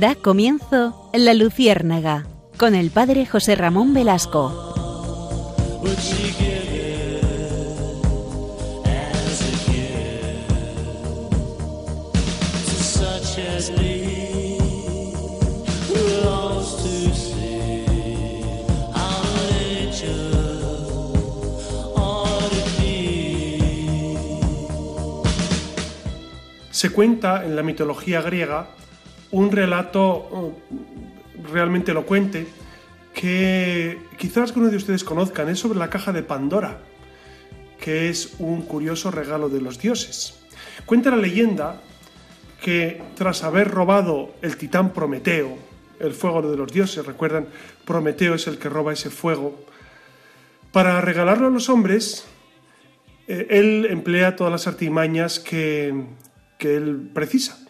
[0.00, 2.26] Da comienzo La Luciérnaga
[2.58, 4.52] con el padre José Ramón Velasco.
[26.70, 28.68] Se cuenta en la mitología griega
[29.30, 32.46] un relato uh, realmente elocuente
[33.14, 36.80] que quizás algunos de ustedes conozcan, es sobre la caja de Pandora,
[37.80, 40.38] que es un curioso regalo de los dioses.
[40.84, 41.80] Cuenta la leyenda
[42.62, 45.56] que tras haber robado el titán Prometeo,
[45.98, 47.48] el fuego de los dioses, recuerdan,
[47.86, 49.64] Prometeo es el que roba ese fuego,
[50.72, 52.26] para regalarlo a los hombres,
[53.28, 56.04] eh, él emplea todas las artimañas que,
[56.58, 57.65] que él precisa.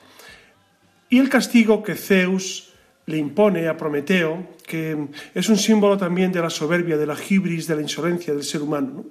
[1.09, 2.73] Y el castigo que Zeus
[3.07, 7.67] le impone a Prometeo, que es un símbolo también de la soberbia, de la hibris,
[7.67, 9.05] de la insolencia del ser humano.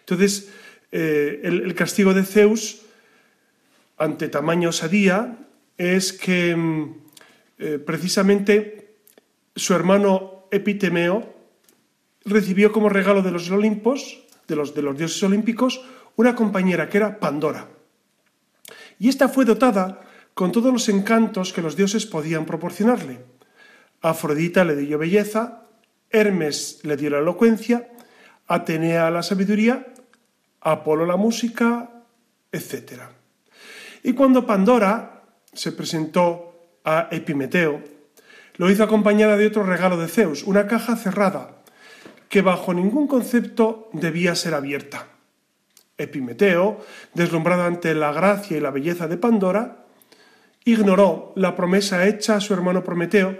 [0.00, 0.50] Entonces,
[0.90, 2.82] eh, el, castigo de Zeus
[3.98, 5.38] ante tamaña osadía
[5.78, 6.94] es que mm,
[7.58, 8.96] eh, precisamente
[9.54, 11.34] su hermano Epitemeo
[12.24, 15.84] recibió como regalo de los Olimpos, de los, de los dioses olímpicos,
[16.16, 17.68] una compañera que era Pandora.
[18.98, 20.00] Y esta fue dotada
[20.36, 23.24] con todos los encantos que los dioses podían proporcionarle.
[24.02, 25.62] Afrodita le dio belleza,
[26.10, 27.88] Hermes le dio la elocuencia,
[28.46, 29.94] Atenea la sabiduría,
[30.60, 31.90] Apolo la música,
[32.52, 33.00] etc.
[34.02, 35.22] Y cuando Pandora
[35.54, 36.52] se presentó
[36.84, 37.82] a Epimeteo,
[38.56, 41.62] lo hizo acompañada de otro regalo de Zeus, una caja cerrada,
[42.28, 45.06] que bajo ningún concepto debía ser abierta.
[45.96, 46.84] Epimeteo,
[47.14, 49.85] deslumbrado ante la gracia y la belleza de Pandora,
[50.66, 53.38] ignoró la promesa hecha a su hermano Prometeo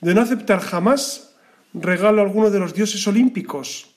[0.00, 1.34] de no aceptar jamás
[1.74, 3.96] regalo alguno de los dioses olímpicos,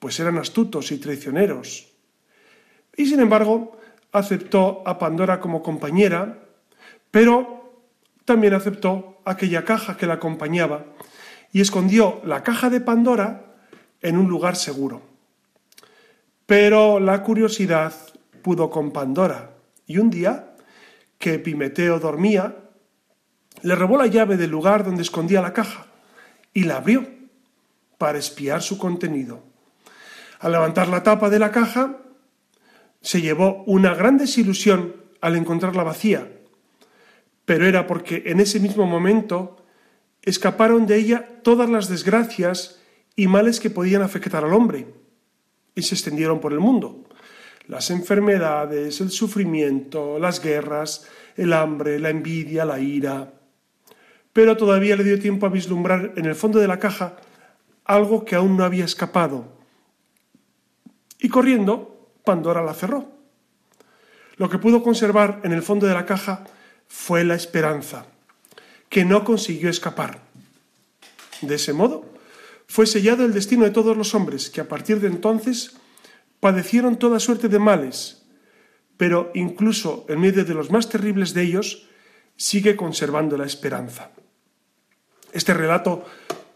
[0.00, 1.88] pues eran astutos y traicioneros.
[2.96, 3.78] Y sin embargo,
[4.10, 6.40] aceptó a Pandora como compañera,
[7.12, 7.80] pero
[8.24, 10.86] también aceptó aquella caja que la acompañaba
[11.52, 13.54] y escondió la caja de Pandora
[14.02, 15.00] en un lugar seguro.
[16.44, 17.94] Pero la curiosidad
[18.42, 19.52] pudo con Pandora,
[19.86, 20.49] y un día,
[21.20, 22.56] que Epimeteo dormía,
[23.62, 25.86] le robó la llave del lugar donde escondía la caja
[26.54, 27.06] y la abrió
[27.98, 29.44] para espiar su contenido.
[30.40, 31.98] Al levantar la tapa de la caja,
[33.02, 36.26] se llevó una gran desilusión al encontrarla vacía,
[37.44, 39.62] pero era porque en ese mismo momento
[40.22, 42.80] escaparon de ella todas las desgracias
[43.14, 44.86] y males que podían afectar al hombre
[45.74, 47.04] y se extendieron por el mundo.
[47.70, 53.32] Las enfermedades, el sufrimiento, las guerras, el hambre, la envidia, la ira.
[54.32, 57.14] Pero todavía le dio tiempo a vislumbrar en el fondo de la caja
[57.84, 59.56] algo que aún no había escapado.
[61.20, 63.08] Y corriendo, Pandora la cerró.
[64.34, 66.42] Lo que pudo conservar en el fondo de la caja
[66.88, 68.04] fue la esperanza,
[68.88, 70.22] que no consiguió escapar.
[71.40, 72.04] De ese modo,
[72.66, 75.79] fue sellado el destino de todos los hombres, que a partir de entonces
[76.40, 78.26] padecieron toda suerte de males,
[78.96, 81.88] pero incluso en medio de los más terribles de ellos,
[82.36, 84.10] sigue conservando la esperanza.
[85.32, 86.04] Este relato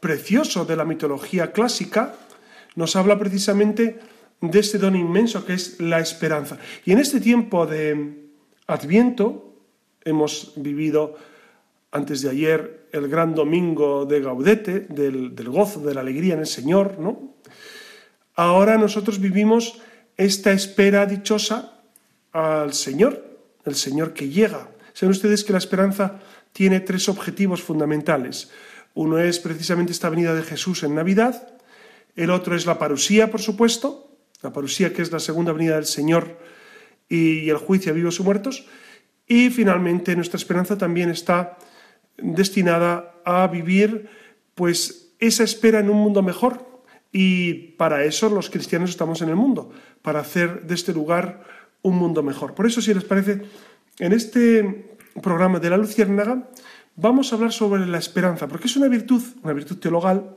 [0.01, 2.15] precioso de la mitología clásica
[2.75, 4.01] nos habla precisamente
[4.41, 6.59] de este don inmenso que es la esperanza.
[6.85, 8.25] Y en este tiempo de
[8.67, 9.55] Adviento
[10.05, 11.17] hemos vivido
[11.93, 16.47] antes de ayer el gran domingo de Gaudete, del, gozo, de la alegría en el
[16.47, 17.35] Señor, ¿no?
[18.35, 19.81] Ahora nosotros vivimos
[20.17, 21.81] esta espera dichosa
[22.33, 24.69] al Señor, el Señor que llega.
[24.93, 26.21] Saben ustedes que la esperanza
[26.53, 28.51] tiene tres objetivos fundamentales.
[28.95, 31.55] Uno es precisamente esta venida de Jesús en Navidad,
[32.17, 35.87] el otro es la parusía, por supuesto, la parusía que es la segunda venida del
[35.87, 36.39] Señor
[37.09, 38.67] y el juicio a vivos y muertos,
[39.27, 41.59] y finalmente nuestra esperanza también está
[42.17, 44.09] destinada a vivir
[44.55, 46.74] pues esa espera en un mundo mejor.
[47.17, 49.71] Y para eso los cristianos estamos en el mundo,
[50.03, 51.45] para hacer de este lugar
[51.81, 52.57] un mundo mejor.
[52.57, 53.43] Por eso, si les parece,
[54.01, 56.51] en este programa de la Luciérnaga
[56.97, 60.37] vamos a hablar sobre la esperanza, porque es una virtud, una virtud teologal,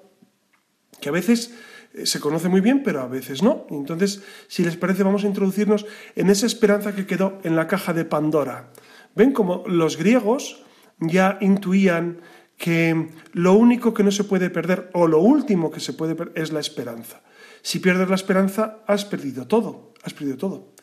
[1.02, 1.52] que a veces
[1.96, 3.66] eh, se conoce muy bien, pero a veces no.
[3.72, 7.92] Entonces, si les parece, vamos a introducirnos en esa esperanza que quedó en la caja
[7.94, 8.70] de Pandora.
[9.16, 10.64] Ven como los griegos
[11.00, 12.22] ya intuían
[12.57, 16.42] que lo único que no se puede perder o lo último que se puede perder
[16.42, 17.21] es la esperanza.
[17.62, 20.74] Si pierdes la esperanza, has perdido todo, has perdido todo.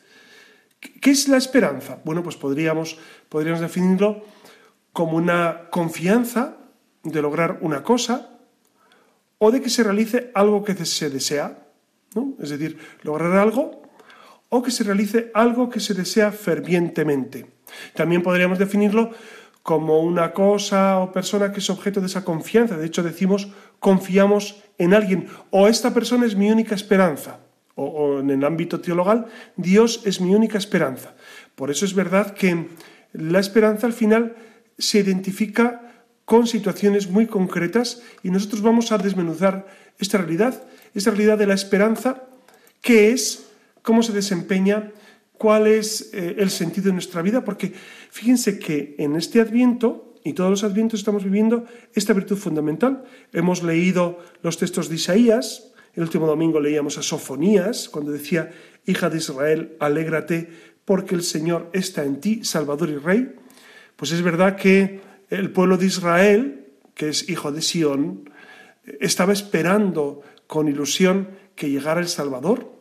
[0.79, 1.99] ¿Qué es la esperanza?
[2.05, 2.97] Bueno, pues podríamos,
[3.29, 4.23] podríamos definirlo
[4.93, 6.57] como una confianza
[7.03, 8.39] de lograr una cosa
[9.37, 11.67] o de que se realice algo que se desea,
[12.39, 13.83] es decir, lograr algo
[14.49, 17.47] o que se realice algo que se desea fervientemente.
[17.93, 19.11] También podríamos definirlo
[19.65, 22.77] como una cosa o persona que es objeto de esa confianza.
[22.77, 27.39] De hecho, decimos confiamos en alguien o esta persona es mi única esperanza.
[27.73, 29.25] O, en el ámbito teologal,
[29.57, 31.15] Dios es mi única esperanza.
[31.55, 32.69] Por eso es verdad que
[33.11, 34.35] la esperanza al final
[34.77, 35.81] se identifica
[36.25, 39.65] con situaciones muy concretas y nosotros vamos a desmenuzar
[39.97, 40.61] esta realidad,
[40.93, 42.21] esta realidad de la esperanza,
[42.81, 43.47] qué es,
[43.81, 44.91] cómo se desempeña,
[45.37, 47.73] cuál es eh, el sentido de nuestra vida, porque
[48.09, 53.03] fíjense que en este adviento y todos los advientos estamos viviendo esta virtud fundamental.
[53.31, 58.51] Hemos leído los textos de Isaías, el último domingo leíamos a Sofonías, cuando decía,
[58.85, 60.49] hija de Israel, alégrate
[60.83, 63.35] porque el Señor está en ti, Salvador y Rey.
[63.95, 64.99] Pues es verdad que
[65.29, 66.65] el pueblo de Israel,
[66.95, 68.29] que es hijo de Sión,
[68.99, 72.74] estaba esperando con ilusión que llegara el Salvador.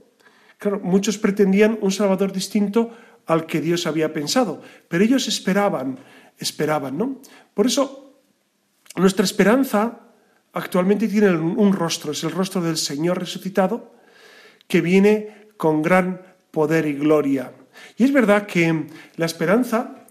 [0.59, 2.91] Claro, muchos pretendían un Salvador distinto
[3.27, 5.99] al que Dios había pensado, pero ellos esperaban,
[6.39, 7.21] esperaban, ¿no?
[7.55, 8.21] Por eso,
[8.97, 10.01] nuestra esperanza
[10.53, 13.95] actualmente tiene un rostro, es el rostro del Señor resucitado,
[14.69, 17.53] que viene con gran poder y gloria.
[17.97, 18.87] Y es verdad que
[19.17, 20.07] la esperanza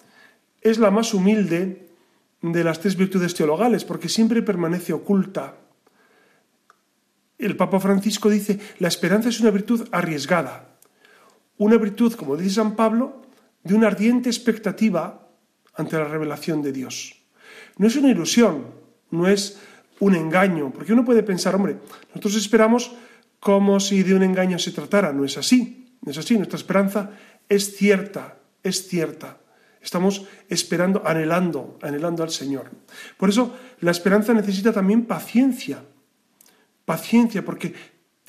[0.62, 1.88] es la más humilde
[2.42, 5.56] de las tres virtudes teologales, porque siempre permanece oculta.
[7.44, 10.78] El Papa Francisco dice, la esperanza es una virtud arriesgada,
[11.58, 13.22] una virtud, como dice San Pablo,
[13.64, 15.28] de una ardiente expectativa
[15.76, 17.16] ante la revelación de Dios.
[17.78, 18.68] No es una ilusión,
[19.12, 19.60] no es
[20.00, 21.78] un engaño, porque uno puede pensar, hombre,
[22.10, 22.94] nosotros esperamos
[23.40, 27.12] como si de un engaño se tratara, no es así, no es así, nuestra esperanza
[27.50, 29.38] es cierta, es cierta.
[29.82, 32.72] Estamos esperando, anhelando, anhelando al Señor.
[33.18, 35.84] Por eso la esperanza necesita también paciencia.
[36.86, 37.74] Paciencia, porque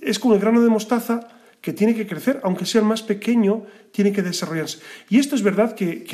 [0.00, 1.28] es como el grano de mostaza
[1.60, 4.80] que tiene que crecer, aunque sea el más pequeño, tiene que desarrollarse.
[5.08, 6.04] Y esto es verdad que,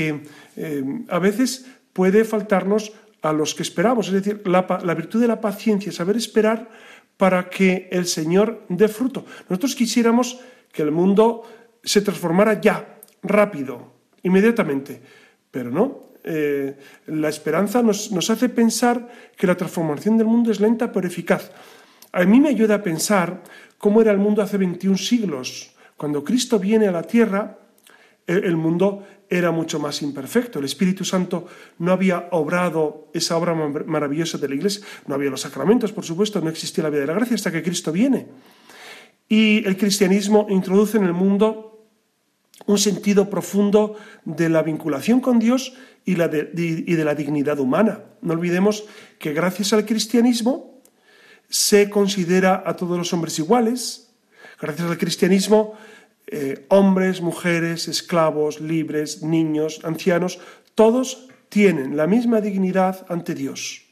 [0.56, 2.92] eh, a veces puede faltarnos
[3.22, 6.70] a los que esperamos, es decir, la, la virtud de la paciencia, saber esperar
[7.16, 9.26] para que el Señor dé fruto.
[9.48, 10.40] Nosotros quisiéramos
[10.72, 11.42] que el mundo
[11.82, 13.92] se transformara ya, rápido,
[14.22, 15.02] inmediatamente.
[15.50, 16.76] Pero no, eh,
[17.06, 21.50] la esperanza nos, nos, hace pensar que la transformación del mundo es lenta pero eficaz.
[22.12, 23.42] A mí me ayuda a pensar
[23.78, 25.74] cómo era el mundo hace 21 siglos.
[25.96, 27.58] Cuando Cristo viene a la tierra,
[28.26, 30.58] el, el mundo era mucho más imperfecto.
[30.58, 31.46] El Espíritu Santo
[31.78, 34.84] no había obrado esa obra maravillosa de la Iglesia.
[35.06, 37.62] No había los sacramentos, por supuesto, no existía la vida de la gracia hasta que
[37.62, 38.26] Cristo viene.
[39.28, 41.86] Y el cristianismo introduce en el mundo
[42.66, 45.74] un sentido profundo de la vinculación con Dios
[46.04, 48.04] y, de, la dignidad humana.
[48.22, 48.84] No olvidemos
[49.18, 50.79] que gracias al cristianismo
[51.50, 54.10] se considera a todos los hombres iguales.
[54.60, 55.74] Gracias al cristianismo,
[56.26, 60.38] eh, hombres, mujeres, esclavos, libres, niños, ancianos,
[60.74, 63.90] todos tienen la misma dignidad ante Dios.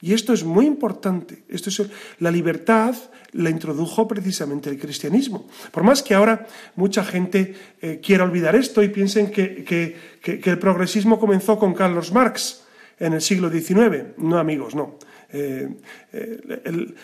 [0.00, 1.44] Y esto es muy importante.
[1.48, 1.82] Esto es,
[2.18, 2.94] la libertad
[3.32, 5.48] la introdujo precisamente el cristianismo.
[5.70, 11.18] Por más que ahora mucha gente eh, quiera olvidar esto y piensen que, el progresismo
[11.18, 12.64] comenzó con Carlos Marx
[12.98, 14.16] en el siglo XIX.
[14.18, 14.98] No, amigos, no.
[15.32, 15.68] Eh,
[16.12, 16.94] eh,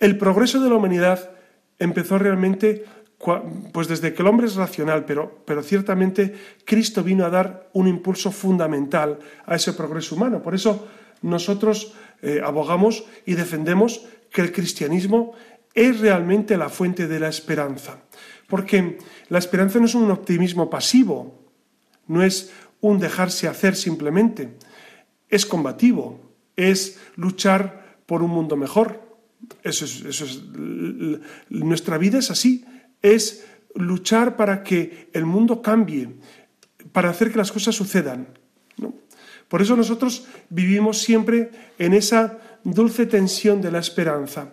[0.00, 1.30] el, progreso de la humanidad
[1.78, 2.84] empezó realmente
[3.72, 7.86] pues desde que el hombre es racional, pero, pero ciertamente Cristo vino a dar un
[7.86, 10.42] impulso fundamental a ese progreso humano.
[10.42, 10.88] Por eso
[11.22, 11.94] nosotros
[12.42, 15.34] abogamos y defendemos que el cristianismo
[15.74, 17.98] es realmente la fuente de la esperanza.
[18.48, 21.38] Porque la esperanza no es un optimismo pasivo,
[22.06, 24.56] no es un dejarse hacer simplemente,
[25.28, 26.20] es combativo,
[26.56, 29.00] es luchar por un mundo mejor.
[29.62, 30.42] Eso es,
[31.48, 32.64] nuestra vida es así,
[33.00, 33.44] es
[33.74, 36.14] luchar para que el mundo cambie,
[36.92, 38.28] para hacer que las cosas sucedan.
[39.48, 44.48] Por eso nosotros vivimos siempre en esa dulce tensión de la esperanza.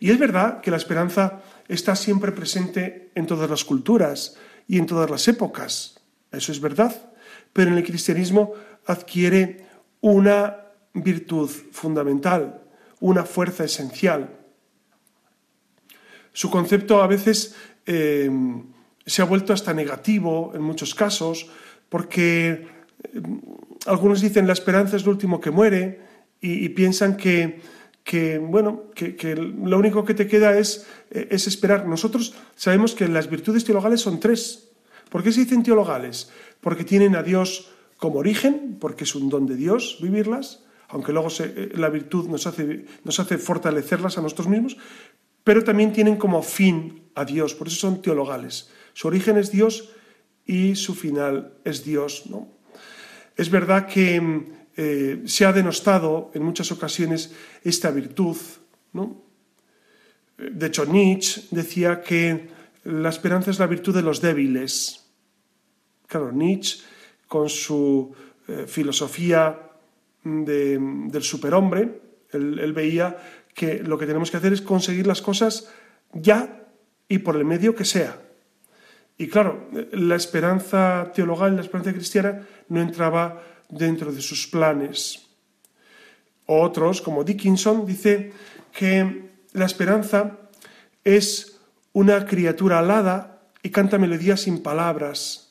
[0.00, 4.36] Y es verdad que la esperanza está siempre presente en todas las culturas
[4.68, 6.00] y en todas las épocas.
[6.32, 7.12] Eso es verdad.
[7.52, 8.52] Pero en el cristianismo
[8.86, 9.66] adquiere
[10.00, 10.65] una
[11.02, 12.62] virtud fundamental,
[13.00, 14.40] una fuerza esencial.
[16.32, 17.54] Su concepto a veces
[17.86, 18.30] eh,
[19.04, 21.50] se ha vuelto hasta negativo en muchos casos,
[21.88, 23.22] porque eh,
[23.86, 26.06] algunos dicen la esperanza es lo último que muere
[26.40, 27.60] y piensan que
[28.06, 31.88] que, bueno, que, lo único que te queda es, eh, es esperar.
[31.88, 34.70] Nosotros sabemos que las virtudes teologales son tres.
[35.10, 36.30] ¿Por qué se dicen teologales?
[36.60, 41.28] Porque tienen a Dios como origen, porque es un don de Dios vivirlas, aunque luego
[41.40, 44.76] eh, la virtud nos hace, fortalecerlas a nosotros mismos,
[45.44, 48.70] pero también tienen como fin a Dios, por eso son teologales.
[48.92, 49.90] Su origen es Dios
[50.44, 52.24] y su final es Dios.
[52.26, 52.48] ¿no?
[53.36, 54.44] Es verdad que
[54.76, 58.36] eh, se ha denostado en muchas ocasiones esta virtud.
[58.92, 59.22] ¿no?
[60.36, 62.48] De hecho, Nietzsche decía que
[62.84, 65.06] la esperanza es la virtud de los débiles.
[66.06, 66.84] Claro, Nietzsche,
[67.26, 68.14] con su
[68.48, 69.66] eh, filosofía
[70.26, 72.00] del superhombre,
[72.32, 73.16] él, veía
[73.54, 75.70] que lo que tenemos que hacer es conseguir las cosas
[76.12, 76.66] ya
[77.08, 78.20] y por el medio que sea.
[79.18, 85.26] Y claro, la esperanza teologal, la esperanza cristiana, no entraba dentro de sus planes.
[86.46, 88.32] Otros, como Dickinson, dice
[88.76, 90.38] que la esperanza
[91.04, 91.60] es
[91.92, 95.45] una criatura alada y canta melodías sin palabras.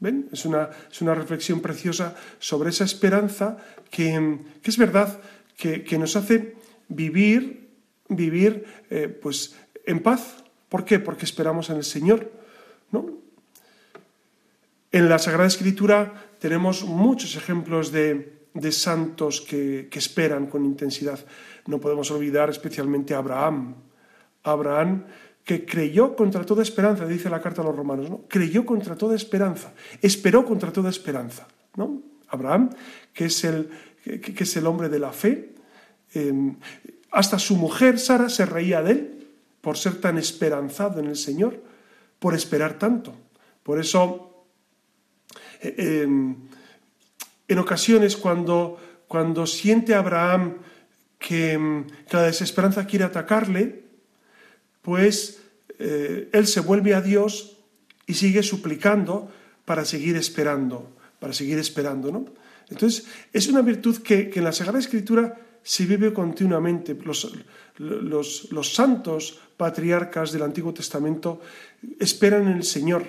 [0.00, 0.28] ¿Ven?
[0.32, 3.58] Es una, es una reflexión preciosa sobre esa esperanza
[3.90, 5.20] que, es verdad
[5.56, 6.56] que, nos hace
[6.88, 7.68] vivir,
[8.08, 10.42] vivir eh, pues, en paz.
[10.70, 10.98] ¿Por qué?
[10.98, 12.32] Porque esperamos en el Señor.
[12.92, 13.10] ¿no?
[14.92, 18.38] En la Sagrada Escritura tenemos muchos ejemplos de,
[18.72, 21.20] santos que, esperan con intensidad.
[21.66, 23.74] No podemos olvidar especialmente a Abraham.
[24.42, 25.04] Abraham
[25.50, 28.20] que creyó contra toda esperanza, dice la carta a los romanos, ¿no?
[28.28, 32.02] Creyó contra toda esperanza, esperó contra toda esperanza, ¿no?
[32.28, 32.70] Abraham,
[33.12, 33.68] que es el,
[34.04, 35.56] que, es el hombre de la fe,
[36.14, 36.54] em,
[37.10, 39.26] hasta su mujer Sara se reía de él
[39.60, 41.60] por ser tan esperanzado en el Señor,
[42.20, 43.12] por esperar tanto.
[43.64, 44.46] Por eso,
[45.62, 46.36] eh, em,
[47.48, 48.78] en ocasiones cuando,
[49.08, 50.58] cuando siente Abraham
[51.18, 53.89] que, em, que la desesperanza quiere atacarle,
[54.82, 55.40] pues
[55.78, 57.56] eh, él se vuelve a Dios
[58.06, 59.30] y sigue suplicando
[59.64, 62.26] para seguir esperando, para seguir esperando, ¿no?
[62.68, 66.96] Entonces, es una virtud que, en la Sagrada Escritura se vive continuamente.
[67.04, 67.32] Los,
[67.78, 71.40] los, santos patriarcas del Antiguo Testamento
[71.98, 73.04] esperan en el Señor.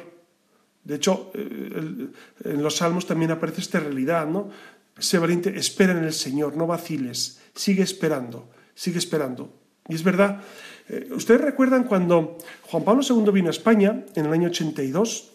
[0.83, 2.09] De hecho, eh,
[2.43, 4.49] en los Salmos también aparece esta realidad, ¿no?
[4.97, 9.60] Sé valiente, espera en el Señor, no vaciles, sigue esperando, sigue esperando.
[9.91, 10.41] Y es verdad
[10.89, 15.31] eh, Ustedes recuerdan cuando Juan Pablo II vino a España en el año 82,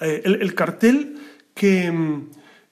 [0.00, 1.18] eh, el, cartel
[1.54, 1.92] que,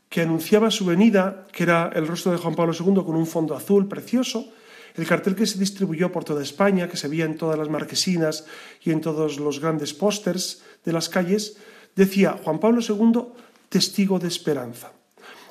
[0.08, 3.54] que, anunciaba su venida, que era el rostro de Juan Pablo II con un fondo
[3.54, 4.52] azul precioso,
[4.94, 8.46] el cartel que se distribuyó por toda España, que se veía en todas las marquesinas
[8.82, 11.58] y en todos los grandes pósters de las calles,
[11.96, 13.20] decía Juan Pablo II,
[13.68, 14.92] testigo de esperanza.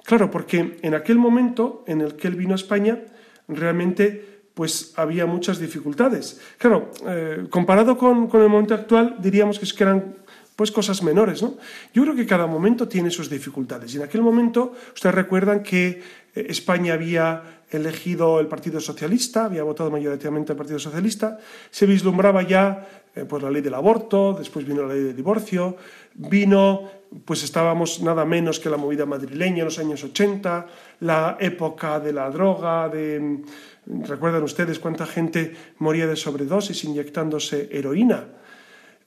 [0.05, 2.99] Claro, porque en aquel momento en el que él vino a España,
[3.47, 6.39] realmente pues había muchas dificultades.
[6.57, 10.15] Claro, eh, comparado con, el momento actual, diríamos que eran
[10.55, 11.57] pues cosas menores, ¿no?
[11.93, 13.93] Yo creo que cada momento tiene sus dificultades.
[13.93, 16.03] Y en aquel momento, ustedes recuerdan que
[16.35, 21.39] eh, España había elegido el Partido Socialista, había votado mayoritariamente el Partido Socialista,
[21.71, 25.77] se vislumbraba ya eh, pues la ley del aborto, después vino la ley del divorcio,
[26.13, 26.89] vino,
[27.25, 30.67] pues estábamos nada menos que la movida madrileña en los años 80,
[30.99, 33.41] la época de la droga, de
[33.85, 38.27] Recuerdan ustedes cuánta gente moría de sobredosis inyectándose heroína.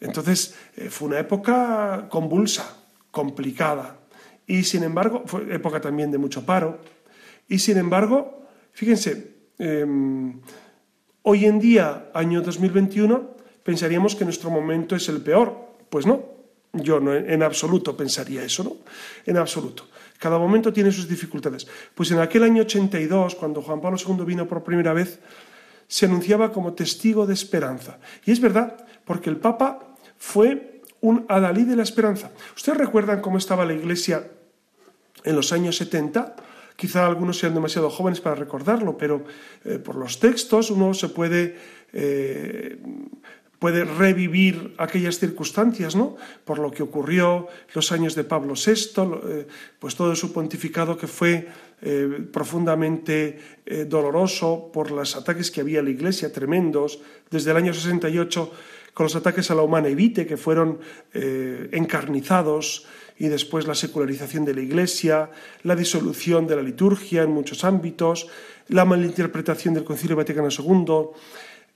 [0.00, 2.76] Entonces, eh, fue una época convulsa,
[3.10, 3.98] complicada.
[4.46, 6.78] Y sin embargo, fue época también de mucho paro.
[7.48, 10.40] Y sin embargo, fíjense, em,
[11.22, 15.56] hoy en día, año 2021, pensaríamos que nuestro momento es el peor.
[15.88, 16.22] Pues no,
[16.72, 18.76] yo no, en absoluto pensaría eso, ¿no?
[19.24, 19.88] En absoluto.
[20.18, 21.66] Cada momento tiene sus dificultades.
[21.94, 25.20] Pues en aquel año 82, cuando Juan Pablo II vino por primera vez,
[25.88, 27.98] se anunciaba como testigo de esperanza.
[28.24, 32.32] Y es verdad, porque el Papa fue un adalí de la esperanza.
[32.56, 34.28] ¿Ustedes recuerdan cómo estaba la Iglesia
[35.24, 36.36] en los años 70?
[36.76, 39.24] Quizá algunos sean demasiado jóvenes para recordarlo, pero
[39.64, 41.56] eh, por los textos uno se puede
[41.92, 42.78] eh,
[43.58, 46.16] puede revivir aquellas circunstancias, ¿no?
[46.44, 49.46] Por lo que ocurrió los años de Pablo VI, eh,
[49.78, 51.48] pues todo su pontificado que fue
[51.82, 57.56] eh, profundamente eh, doloroso por los ataques que había a la Iglesia, tremendos, desde el
[57.56, 58.52] año 68
[58.92, 60.80] con los ataques a la humana evite, que fueron
[61.12, 62.86] encarnizados,
[63.18, 65.30] y después la secularización de la Iglesia,
[65.64, 68.28] la disolución de la liturgia en muchos ámbitos,
[68.68, 71.10] la malinterpretación del Concilio Vaticano II.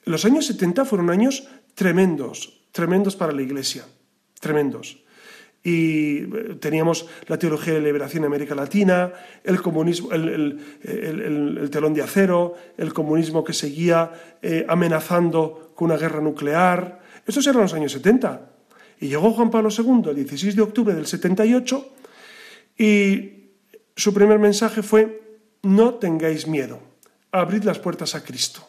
[0.05, 3.85] Los años 70 fueron años tremendos, tremendos para la Iglesia,
[4.41, 5.03] tremendos.
[5.63, 9.13] Y eh, teníamos la teología de liberación en América Latina,
[9.45, 16.21] el comunismo, el, telón de acero, el comunismo que seguía eh, amenazando con una guerra
[16.21, 17.01] nuclear.
[17.27, 18.51] Estos eran los años 70.
[19.01, 21.95] Y llegó Juan Pablo II el 16 de octubre del 78
[22.77, 23.41] Y
[23.97, 26.81] su primer mensaje fue, no tengáis miedo,
[27.33, 28.67] abrid las puertas a Cristo.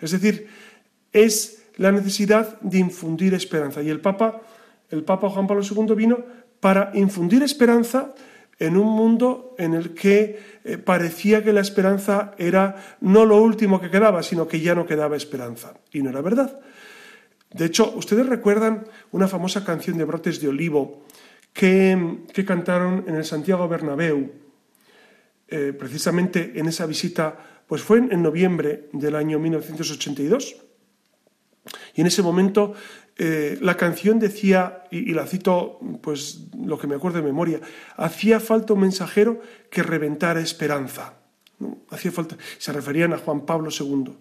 [0.00, 0.48] Es decir,
[1.12, 3.82] es la necesidad de infundir esperanza.
[3.82, 4.40] Y el Papa,
[4.88, 6.18] el Papa Juan Pablo II vino
[6.60, 8.14] para infundir esperanza
[8.60, 13.80] en un mundo en el que eh, parecía que la esperanza era no lo último
[13.80, 15.74] que quedaba, sino que ya no quedaba esperanza.
[15.90, 16.60] Y no era verdad.
[17.52, 21.02] De hecho, ustedes recuerdan una famosa canción de Brotes de Olivo
[21.52, 24.30] que, cantaron en el Santiago Bernabéu,
[25.48, 27.36] eh, precisamente en esa visita,
[27.66, 30.71] pues fue en, noviembre del año 1982.
[31.94, 32.74] Y en ese momento
[33.16, 37.60] eh, la canción decía, y, la cito, pues lo que me acuerdo de memoria,
[37.96, 39.40] hacía falta un mensajero
[39.70, 41.14] que reventara esperanza.
[41.90, 44.16] Hacía falta, se referían a Juan Pablo II.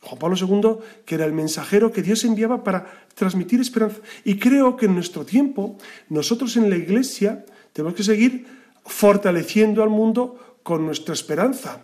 [0.00, 4.00] Juan Pablo II, que era el mensajero que Dios enviaba para transmitir esperanza.
[4.24, 5.76] Y creo que en nuestro tiempo,
[6.08, 8.46] nosotros en la Iglesia tenemos que seguir
[8.84, 11.80] fortaleciendo al mundo con nuestra esperanza.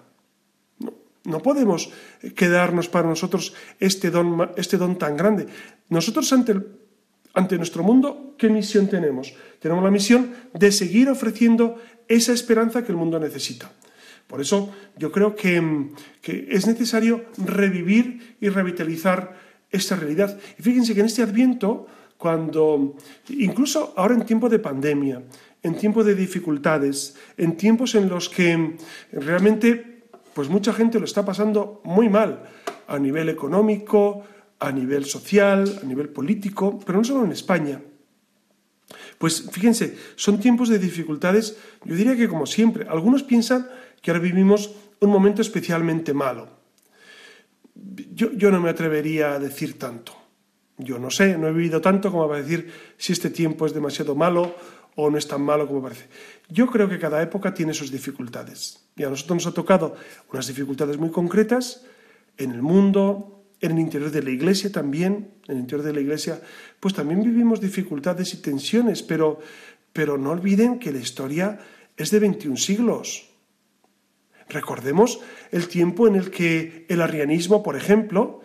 [1.31, 1.91] No, podemos
[2.35, 5.47] quedarnos para nosotros este don, este don tan grande.
[5.89, 6.57] Nosotros ante,
[7.35, 9.33] ante nuestro mundo, ¿qué misión tenemos?
[9.61, 13.71] Tenemos la misión de seguir ofreciendo esa esperanza que el mundo necesita.
[14.31, 15.91] Por eso yo creo que,
[16.23, 19.37] es necesario revivir y revitalizar
[19.71, 20.39] esta realidad.
[20.57, 22.95] Y fíjense que en este adviento, cuando,
[23.29, 25.23] incluso ahora en tiempo de pandemia,
[25.65, 28.77] en tiempo de dificultades, en tiempos en los que
[29.11, 29.90] realmente
[30.35, 32.45] pues mucha gente lo está pasando muy mal
[32.87, 34.25] a nivel económico,
[34.59, 37.81] a nivel social, a nivel político, pero no solo en España.
[39.19, 43.69] Pues fíjense, son tiempos de dificultades, yo diría que como siempre, algunos piensan
[44.03, 46.49] que ahora vivimos un momento especialmente malo.
[48.15, 50.13] Yo, yo, no me atrevería a decir tanto.
[50.77, 54.15] Yo no sé, no he vivido tanto como para decir si este tiempo es demasiado
[54.15, 54.55] malo
[55.01, 56.07] o no es tan malo como parece.
[56.49, 58.85] Yo creo que cada época tiene sus dificultades.
[58.97, 59.97] Y a nosotros nos ha tocado
[60.33, 61.85] unas dificultades muy concretas
[62.37, 66.01] en el mundo, en el interior de la iglesia también, en el interior de la
[66.01, 66.41] iglesia,
[66.81, 69.41] pues también vivimos dificultades y tensiones, pero,
[69.93, 71.59] pero no olviden que la historia
[71.97, 73.29] es de 21 siglos.
[74.49, 75.21] Recordemos
[75.53, 78.41] el tiempo en el que el arrianismo, por ejemplo,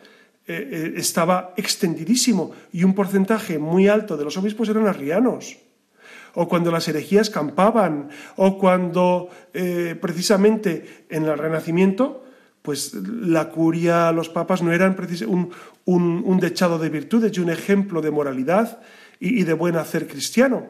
[0.47, 5.57] eh, eh, estaba extendidísimo y un porcentaje muy alto de los obispos eran arrianos.
[6.35, 12.23] O cuando las herejías campaban, o cuando eh, precisamente en el Renacimiento,
[12.61, 15.53] pues la curia, los papas no eran un,
[15.85, 18.81] un, dechado de virtudes y un ejemplo de moralidad
[19.19, 20.67] y, de buen hacer cristiano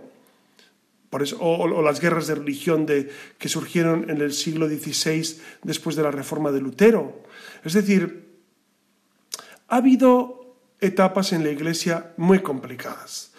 [1.40, 6.12] o, las guerras de religión de, que surgieron en el siglo XVI después de la
[6.12, 7.24] reforma de Lutero.
[7.64, 8.28] Es decir,
[9.68, 13.34] ha habido etapas en la Iglesia muy complicadas.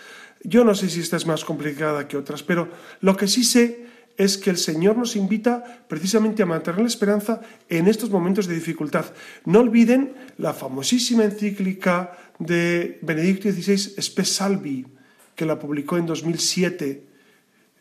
[0.46, 2.68] Yo no sé si esta es más complicada que otras, pero
[3.00, 7.40] lo que sí sé es que el Señor nos invita precisamente a mantener la esperanza
[7.68, 9.06] en estos momentos de dificultad.
[9.44, 14.86] No olviden la famosísima encíclica de Benedicto XVI, Spes Salvi,
[15.34, 17.02] que la publicó en 2007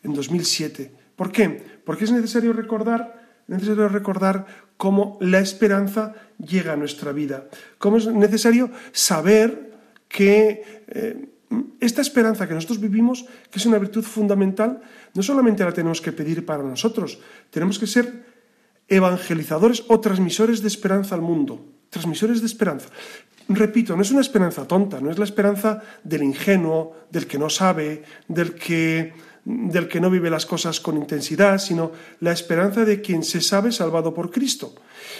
[0.02, 0.90] en 2007.
[1.14, 1.62] ¿Por qué?
[1.84, 7.46] Porque es necesario recordar, necesario recordar cómo la esperanza llega a nuestra vida,
[7.78, 9.72] cómo es necesario saber
[10.08, 11.28] que eh,
[11.80, 14.80] esta esperanza que nosotros vivimos, que es una virtud fundamental,
[15.14, 17.18] no solamente la tenemos que pedir para nosotros,
[17.50, 18.24] tenemos que ser
[18.88, 22.88] evangelizadores o transmisores de esperanza al mundo, transmisores de esperanza.
[23.48, 27.48] Repito, no es una esperanza tonta, no es la esperanza del ingenuo, del que no
[27.48, 29.14] sabe, del que
[29.46, 33.70] del que no vive las cosas con intensidad, sino la esperanza de quien se sabe
[33.70, 34.74] salvado por Cristo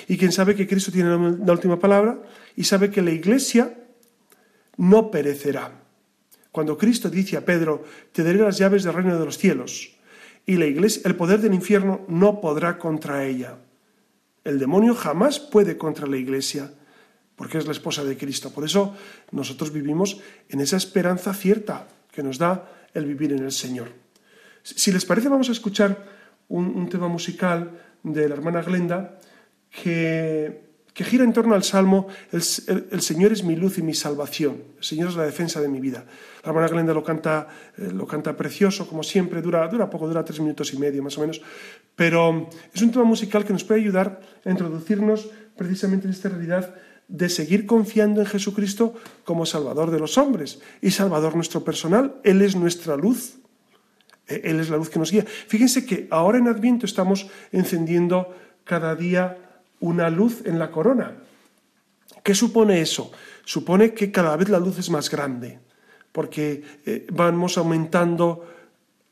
[0.08, 2.18] y quien sabe que Cristo tiene la última palabra
[2.56, 3.78] y sabe que la iglesia
[4.78, 5.85] no perecerá.
[6.56, 9.92] Cuando Cristo dice a Pedro, te daré las llaves del reino de los cielos,
[10.46, 13.58] y la iglesia, el poder del infierno no podrá contra ella.
[14.42, 16.72] El demonio jamás puede contra la iglesia,
[17.36, 18.54] porque es la esposa de Cristo.
[18.54, 18.96] Por eso
[19.32, 23.92] nosotros vivimos en esa esperanza cierta que nos da el vivir en el Señor.
[24.62, 26.08] Si les parece, vamos a escuchar
[26.48, 29.18] un, tema musical de la hermana Glenda
[29.68, 30.65] que,
[31.04, 35.10] gira en torno al salmo el, Señor es mi luz y mi salvación, el Señor
[35.10, 36.06] es la defensa de mi vida.
[36.42, 40.24] La hermana Glenda lo canta, eh, lo canta precioso, como siempre, dura, dura poco, dura
[40.24, 41.42] tres minutos y medio más o menos,
[41.94, 46.74] pero es un tema musical que nos puede ayudar a introducirnos precisamente en esta realidad
[47.08, 52.16] de seguir confiando en Jesucristo como Salvador de los hombres y Salvador nuestro personal.
[52.24, 53.38] Él es nuestra luz,
[54.28, 55.24] eh, Él es la luz que nos guía.
[55.26, 59.45] Fíjense que ahora en Adviento estamos encendiendo cada día
[59.80, 61.12] una luz en la corona.
[62.22, 63.12] ¿Qué supone eso?
[63.44, 65.60] Supone que cada vez la luz es más grande,
[66.12, 68.46] porque eh, vamos aumentando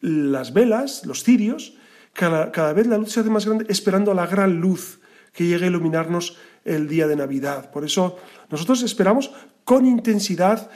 [0.00, 1.77] las velas, los cirios,
[2.12, 5.00] cada, cada vez la luz se hace más grande esperando a la gran luz
[5.33, 7.70] que llegue a iluminarnos el día de Navidad.
[7.70, 8.18] Por eso
[8.50, 9.33] nosotros esperamos
[9.64, 10.70] con intensidad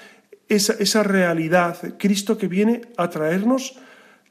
[0.48, 3.78] esa, esa realidad, Cristo que viene a traernos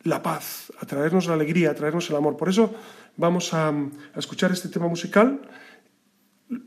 [0.04, 2.38] la paz, a traernos la alegría, a traernos el amor.
[2.38, 2.74] Por eso
[3.18, 3.74] vamos a,
[4.16, 5.42] escuchar este tema musical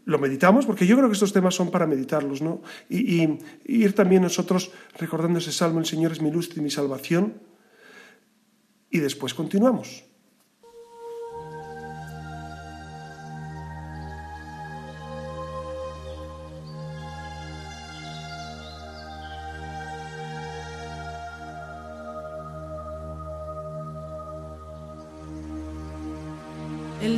[0.04, 2.60] lo meditamos, porque yo creo que estos temas son para meditarlos, ¿no?
[2.90, 6.70] Y, y, ir también nosotros recordando ese salmo, el Señor es mi luz y mi
[6.70, 7.40] salvación,
[8.90, 10.04] y después continuamos.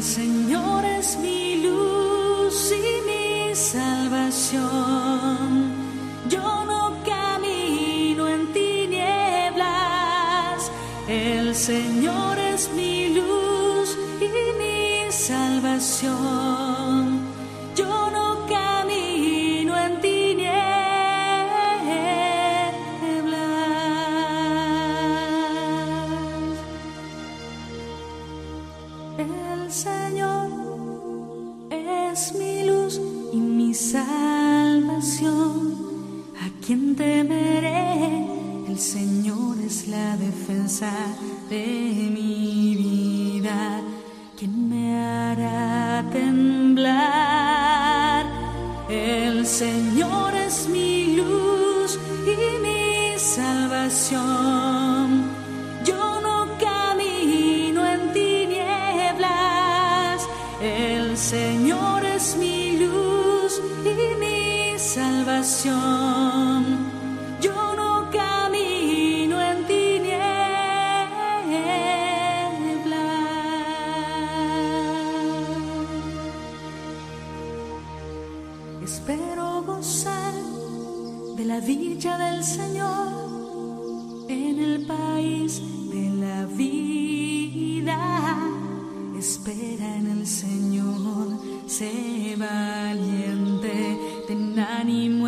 [0.02, 4.60] Señor es mi luz y mi salvación.
[6.28, 9.62] Yo no camino en tinieblas.
[11.06, 12.21] El Señor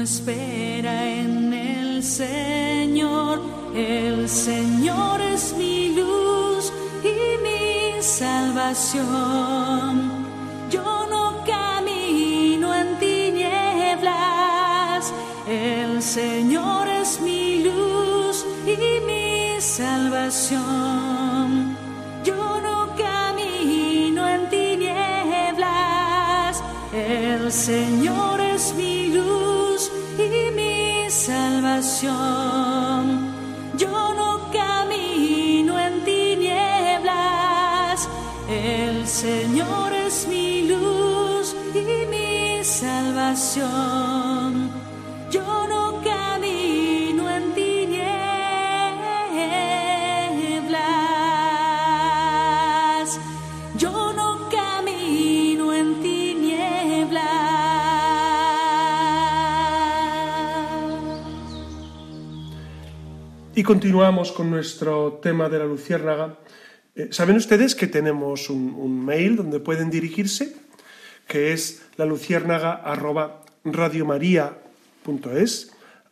[0.05, 3.41] espera en el Señor.
[3.75, 9.03] El Señor es mi luz y mi salvación.
[10.71, 14.03] Yo no camino en tinieblas,
[15.49, 20.61] el Señor es mi luz y mi salvación.
[22.23, 25.65] Yo no camino en tinieblas,
[26.93, 28.34] el Señor
[32.05, 32.13] Yo
[34.15, 37.09] no camino en tinieblas,
[38.47, 44.04] el Señor es mi luz y mi salvación.
[63.65, 66.39] Continuamos con nuestro tema de la luciérnaga.
[66.95, 70.55] Eh, Saben ustedes que tenemos un, mail donde pueden dirigirse,
[71.27, 72.05] que es la.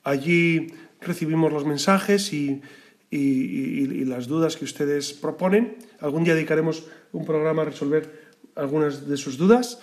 [0.03, 2.63] Allí recibimos los mensajes y-
[3.11, 5.77] y las dudas que ustedes proponen.
[6.01, 9.79] Algún día dedicaremos un programa a resolver algunas de sus dudas.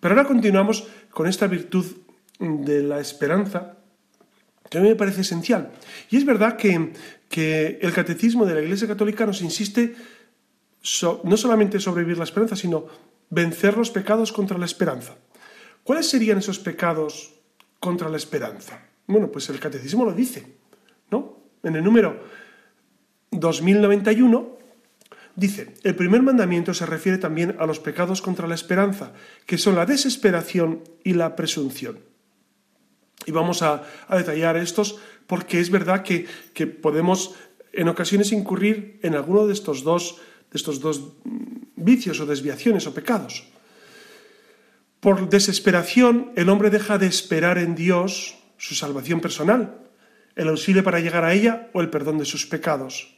[0.00, 1.86] Pero ahora continuamos con esta virtud
[2.38, 3.78] de la esperanza
[4.70, 5.70] que a mí me parece esencial.
[6.10, 6.92] Y es verdad que,
[7.28, 9.94] que el catecismo de la Iglesia Católica nos insiste
[11.24, 12.86] no solamente sobre vivir la esperanza, sino
[13.30, 15.16] vencer los pecados contra la esperanza.
[15.82, 17.34] ¿Cuáles serían esos pecados
[17.80, 18.80] contra la esperanza?
[19.06, 20.46] Bueno, pues el catecismo lo dice,
[21.10, 21.38] ¿no?
[21.62, 22.20] En el número
[23.30, 24.58] 2091
[25.34, 29.12] dice, el primer mandamiento se refiere también a los pecados contra la esperanza,
[29.44, 31.98] que son la desesperación y la presunción.
[33.26, 37.34] Y vamos a, a detallar estos porque es verdad que, que podemos
[37.72, 40.16] en ocasiones incurrir en alguno de estos dos,
[40.50, 43.44] de estos dos mm, vicios o desviaciones o pecados.
[45.00, 49.78] Por desesperación, el hombre deja de esperar en Dios su salvación personal,
[50.34, 53.14] el auxilio para llegar a ella o el perdón de sus pecados.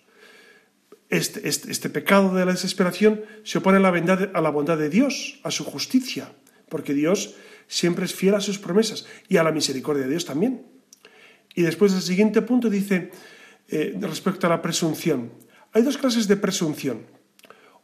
[1.08, 4.76] Este, este- este pecado de la desesperación se opone a la, bondad, a la bondad
[4.76, 6.32] de Dios, a su justicia,
[6.68, 7.34] porque Dios
[7.68, 10.66] siempre es fiel a sus promesas y a la misericordia de Dios también.
[11.54, 13.11] Y después el siguiente punto dice,
[13.68, 15.31] eh, respecto a la presunción,
[15.74, 17.07] Hay dos clases de presunción.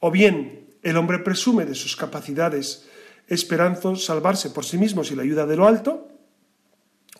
[0.00, 2.88] O bien el hombre presume de sus capacidades,
[3.28, 6.08] esperando salvarse por sí mismo sin la ayuda de lo alto,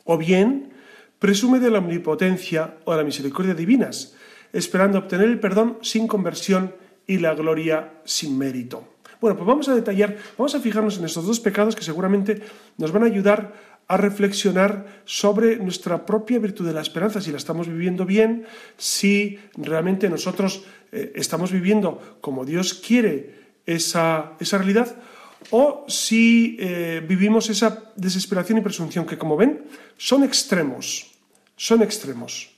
[0.04, 0.72] o bien
[1.18, 4.14] presume de la omnipotencia o de la misericordia divinas,
[4.52, 6.74] esperando obtener el perdón sin conversión
[7.06, 8.93] y la gloria sin mérito.
[9.24, 12.42] Bueno, pues vamos a detallar, vamos a fijarnos en estos dos pecados que seguramente
[12.76, 13.54] nos van a ayudar
[13.88, 18.44] a reflexionar sobre nuestra propia virtud de la esperanza, si la estamos viviendo bien,
[18.76, 24.94] si realmente nosotros eh, estamos viviendo como Dios quiere esa, esa realidad,
[25.48, 29.64] o si eh, vivimos esa desesperación y presunción, que como ven,
[29.96, 31.12] son extremos,
[31.56, 32.50] son extremos.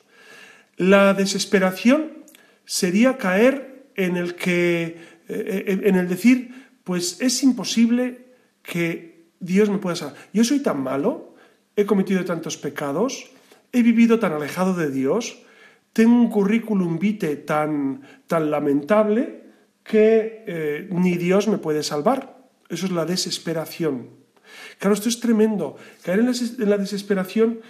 [0.79, 2.24] La desesperación
[2.64, 8.27] sería caer en el que eh, en el decir, pues es imposible
[8.62, 10.17] que Dios me pueda salvar.
[10.33, 11.35] Yo soy tan malo,
[11.75, 13.31] he cometido tantos pecados,
[13.73, 15.43] he vivido tan alejado de Dios,
[15.93, 19.45] tengo un currículum vitae tan, tan lamentable
[19.83, 22.49] que eh, ni Dios me puede salvar.
[22.69, 24.11] Eso es la desesperación.
[24.79, 25.77] Claro, esto es tremendo.
[26.03, 27.61] Caer en la desesperación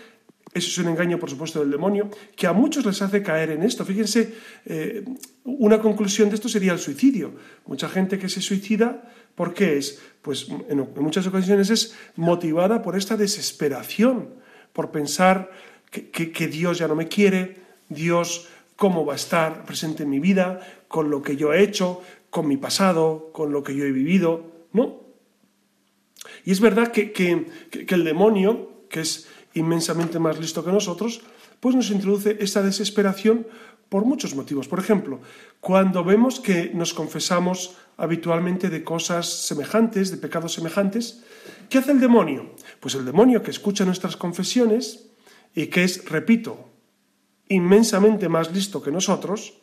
[0.54, 3.62] eso es un engaño, por supuesto, del demonio, que a muchos les hace caer en
[3.62, 3.84] esto.
[3.84, 5.04] Fíjense, eh,
[5.44, 7.34] una conclusión de esto sería el suicidio.
[7.66, 10.00] Mucha gente que se suicida, ¿por qué es?
[10.22, 14.34] Pues en, muchas ocasiones es motivada por esta desesperación,
[14.72, 15.50] por pensar
[15.90, 17.56] que, Dios ya no me quiere,
[17.88, 22.02] Dios cómo va a estar presente en mi vida, con lo que yo he hecho,
[22.30, 25.00] con mi pasado, con lo que yo he vivido, ¿no?
[26.44, 31.22] Y es verdad que, que el demonio, que es inmensamente más listo que nosotros,
[31.60, 33.46] pues nos introduce esta desesperación
[33.88, 34.68] por muchos motivos.
[34.68, 35.20] Por ejemplo,
[35.60, 41.24] cuando vemos que nos confesamos habitualmente de cosas semejantes, de pecados semejantes,
[41.70, 42.54] ¿qué hace el demonio?
[42.80, 45.08] Pues el demonio que escucha nuestras confesiones
[45.54, 46.68] y que es, repito,
[47.48, 49.54] inmensamente más listo que nosotros,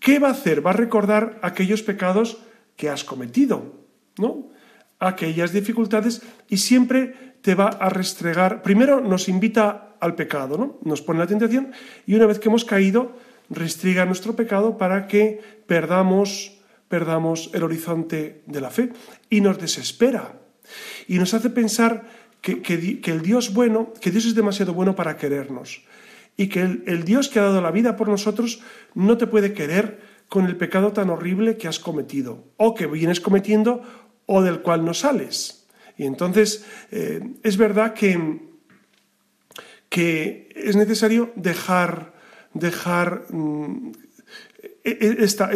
[0.00, 0.64] ¿qué va a hacer?
[0.64, 2.38] Va a recordar aquellos pecados
[2.76, 3.74] que has cometido,
[4.18, 4.50] ¿no?
[4.98, 10.78] Aquellas dificultades y siempre te va a restregar, primero nos invita al pecado, ¿no?
[10.82, 11.72] Nos pone la tentación
[12.06, 13.16] y una vez que hemos caído,
[13.50, 18.92] restriga nuestro pecado para que perdamos, perdamos el horizonte de la fe
[19.30, 20.34] y nos desespera
[21.06, 22.04] y nos hace pensar
[22.40, 25.82] que, el Dios bueno, que Dios es demasiado bueno para querernos
[26.36, 28.60] y que el Dios que ha dado la vida por nosotros
[28.94, 33.20] no te puede querer con el pecado tan horrible que has cometido o que vienes
[33.20, 33.82] cometiendo
[34.26, 35.57] o del cual no sales.
[35.98, 38.40] Y entonces eh, es verdad que,
[39.90, 42.14] que, es necesario dejar,
[42.54, 43.92] dejar mm,
[44.84, 45.50] e, e, esta,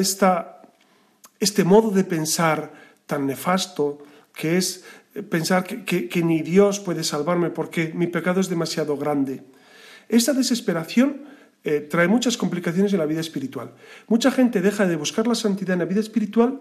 [1.38, 2.74] este modo de pensar
[3.06, 4.84] tan nefasto que es
[5.28, 9.42] pensar que, ni Dios puede salvarme porque mi pecado es demasiado grande.
[10.08, 11.22] Esta desesperación
[11.64, 13.72] eh, trae muchas complicaciones en la vida espiritual.
[14.08, 16.60] Mucha gente deja de buscar la santidad en la vida espiritual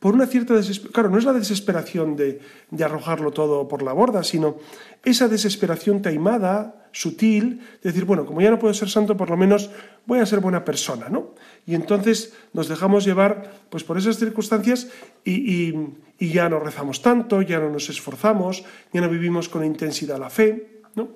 [0.00, 0.92] por una cierta desesperación.
[0.92, 2.40] Claro, no es la desesperación de,
[2.82, 4.56] arrojarlo todo por la borda, sino
[5.04, 9.36] esa desesperación taimada, sutil, de decir, bueno, como ya no puedo ser santo, por lo
[9.36, 9.70] menos
[10.06, 11.34] voy a ser buena persona, ¿no?
[11.64, 14.88] Y entonces nos dejamos llevar pues, por esas circunstancias
[15.24, 15.74] y,
[16.18, 20.82] ya no rezamos tanto, ya no nos esforzamos, ya no vivimos con intensidad la fe,
[20.96, 21.08] ¿no?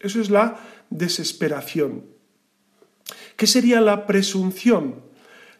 [0.00, 0.58] Eso es la
[0.90, 2.11] desesperación.
[3.42, 5.02] ¿Qué sería la presunción?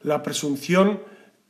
[0.05, 1.01] La presunción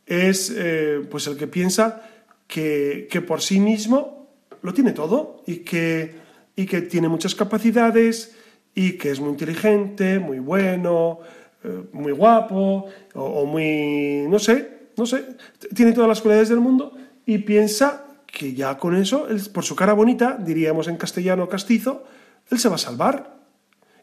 [0.07, 2.09] es eh, pues el que piensa
[2.47, 4.31] que, por sí mismo
[4.63, 6.15] lo tiene todo y que,
[6.57, 8.35] y que tiene muchas capacidades
[8.75, 11.19] y que es muy inteligente, muy bueno,
[11.65, 15.37] eh, muy guapo o, muy, no sé, no sé,
[15.75, 19.93] tiene todas las cualidades del mundo y piensa que ya con eso, por su cara
[19.93, 22.05] bonita, diríamos en castellano castizo,
[22.51, 23.43] él se va a salvar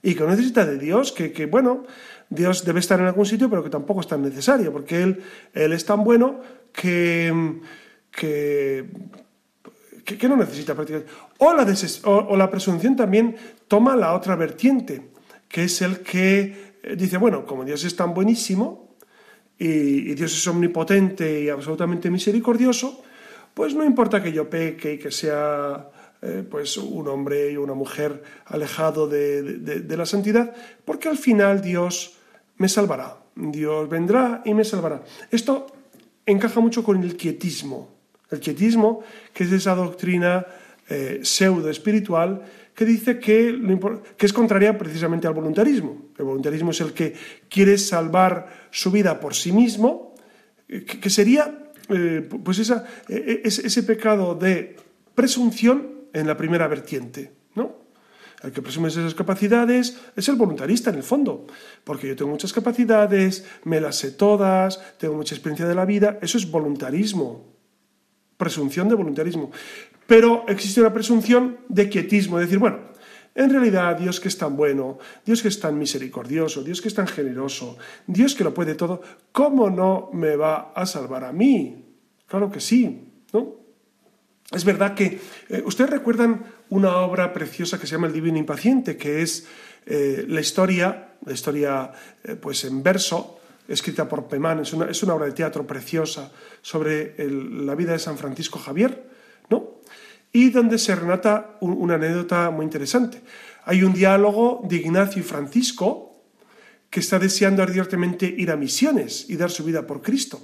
[0.02, 1.86] y que no necesita de Dios, que, que bueno,
[2.30, 5.74] Dios debe estar en algún sitio, pero que tampoco es tan necesario, porque Él, él
[5.74, 6.40] es tan bueno
[6.72, 7.60] que,
[8.12, 8.88] que,
[10.04, 11.12] que, no necesita prácticamente.
[11.40, 11.54] O
[12.38, 13.36] la, presunción también
[13.68, 15.10] toma la otra vertiente,
[15.48, 18.96] que es el que eh, dice, bueno, como Dios es tan buenísimo
[19.58, 23.02] y, Dios es omnipotente y absolutamente misericordioso,
[23.56, 25.90] pues no importa que yo peque y que sea
[26.22, 30.54] eh, pues un hombre y una mujer alejado de, de, la santidad,
[30.86, 32.19] porque al final Dios
[32.60, 33.18] me salvará.
[33.36, 35.02] Dios vendrá y me salvará.
[35.32, 35.68] Esto
[36.26, 37.90] encaja mucho con el quietismo.
[38.30, 39.02] El quietismo,
[39.34, 40.46] que es esa doctrina
[40.88, 42.44] eh, pseudo espiritual
[42.76, 43.60] que dice que,
[44.20, 46.10] es contraria precisamente al voluntarismo.
[46.18, 47.14] El voluntarismo es el que
[47.50, 50.16] quiere salvar su vida por sí mismo,
[50.68, 54.76] eh, que, sería eh, pues esa, ese pecado de
[55.16, 57.32] presunción en la primera vertiente.
[57.56, 57.89] ¿no?
[58.42, 61.46] El que presume esas capacidades es el voluntarista en el fondo,
[61.84, 66.20] porque yo tengo muchas capacidades, me las sé todas, tengo mucha experiencia de la vida,
[66.22, 67.46] eso es voluntarismo,
[68.38, 69.52] presunción de voluntarismo.
[70.08, 72.80] Pero existe una presunción de quietismo, es decir, bueno,
[73.36, 76.96] en realidad Dios que es tan bueno, Dios que es tan misericordioso, Dios que es
[76.96, 79.02] tan generoso, Dios que lo puede todo,
[79.34, 81.86] ¿cómo no me va a salvar a mí?
[82.26, 83.59] Claro que sí, ¿no?
[84.52, 88.98] Es verdad que eh, ustedes recuerdan una obra preciosa que se llama El Divino Impaciente,
[88.98, 89.46] que es
[89.86, 91.92] eh, la historia, la historia
[92.24, 96.32] eh, pues en verso, escrita por Pemán, es una, es una obra de teatro preciosa
[96.64, 99.08] sobre la vida de San Francisco Javier,
[99.50, 99.82] ¿no?
[100.32, 103.22] Y donde se relata una anécdota muy interesante.
[103.66, 106.24] Hay un diálogo de Ignacio y Francisco
[106.90, 110.42] que está deseando ardientemente ir a misiones y dar su vida por Cristo.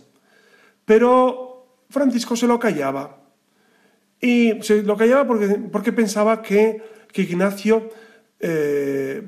[0.86, 3.25] Pero Francisco se lo callaba
[4.26, 6.82] y se lo callaba porque, porque pensaba que,
[7.14, 7.92] que Ignacio
[8.40, 9.22] eh,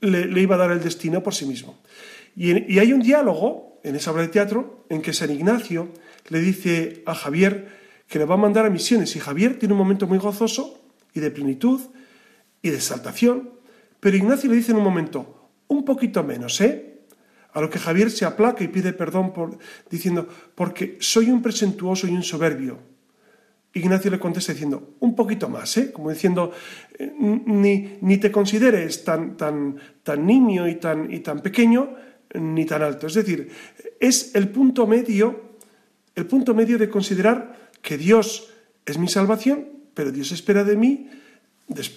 [0.00, 1.82] le, iba a dar el destino por sí mismo.
[2.36, 5.88] Y, hay un diálogo en esa obra de teatro en que San Ignacio
[6.28, 7.66] le dice a Javier
[8.06, 10.78] que le va a mandar a misiones y Javier tiene un momento muy gozoso
[11.12, 11.80] y de plenitud
[12.62, 13.50] y de exaltación,
[13.98, 17.00] pero Ignacio le dice en un momento, un poquito menos, ¿eh?
[17.54, 19.58] A lo que Javier se aplaca y pide perdón por,
[19.90, 22.94] diciendo, porque soy un presentuoso y un soberbio
[23.76, 25.92] Ignacio le contesta diciendo, un poquito más, ¿eh?
[25.92, 26.50] como diciendo,
[26.98, 31.94] eh, ni, ni, te consideres tan, tan, tan niño y tan, y tan pequeño,
[32.34, 33.06] ni tan alto.
[33.06, 33.48] Es decir,
[34.00, 35.56] es el punto medio,
[36.14, 38.50] el punto medio de considerar que Dios
[38.86, 41.10] es mi salvación, pero Dios espera de mí,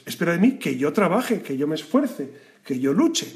[0.05, 2.29] espera de mí que yo trabaje, que yo me esfuerce,
[2.65, 3.27] que yo luche.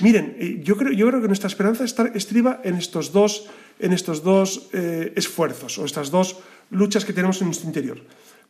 [0.00, 4.22] Miren, eh, yo creo, yo creo que nuestra esperanza estriba en estos dos, en estos
[4.22, 6.38] dos esfuerzos, o estas dos
[6.70, 8.00] luchas que tenemos en nuestro interior.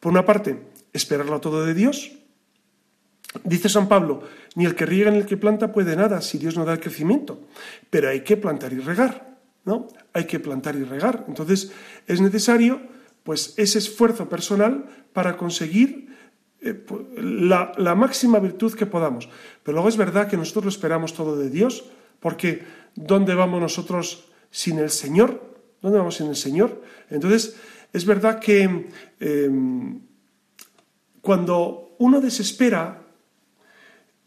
[0.00, 0.58] Por una parte,
[0.92, 2.12] esperarlo todo de Dios.
[3.42, 4.22] Dice San Pablo,
[4.54, 6.80] ni el que riega ni el que planta puede nada si Dios no da el
[6.80, 7.40] crecimiento,
[7.90, 9.88] pero hay que plantar y regar, ¿no?
[10.12, 11.24] Hay que plantar y regar.
[11.26, 11.72] Entonces,
[12.06, 12.80] es necesario
[13.24, 16.14] pues ese esfuerzo personal para conseguir
[16.60, 16.84] eh,
[17.16, 19.28] la, la, máxima virtud que podamos.
[19.62, 21.84] Pero luego es verdad que nosotros lo esperamos todo de Dios,
[22.20, 22.62] porque
[22.94, 25.42] ¿dónde vamos nosotros sin el Señor?
[25.82, 26.80] ¿Dónde vamos sin el Señor?
[27.10, 27.56] Entonces,
[27.92, 28.86] es verdad que
[29.18, 30.00] em,
[31.20, 33.02] cuando uno desespera,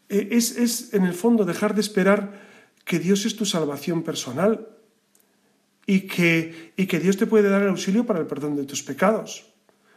[0.06, 2.44] e, es, en el fondo dejar de esperar
[2.84, 4.68] que Dios es tu salvación personal
[5.86, 8.82] y que, y que Dios te puede dar el auxilio para el perdón de tus
[8.82, 9.48] pecados.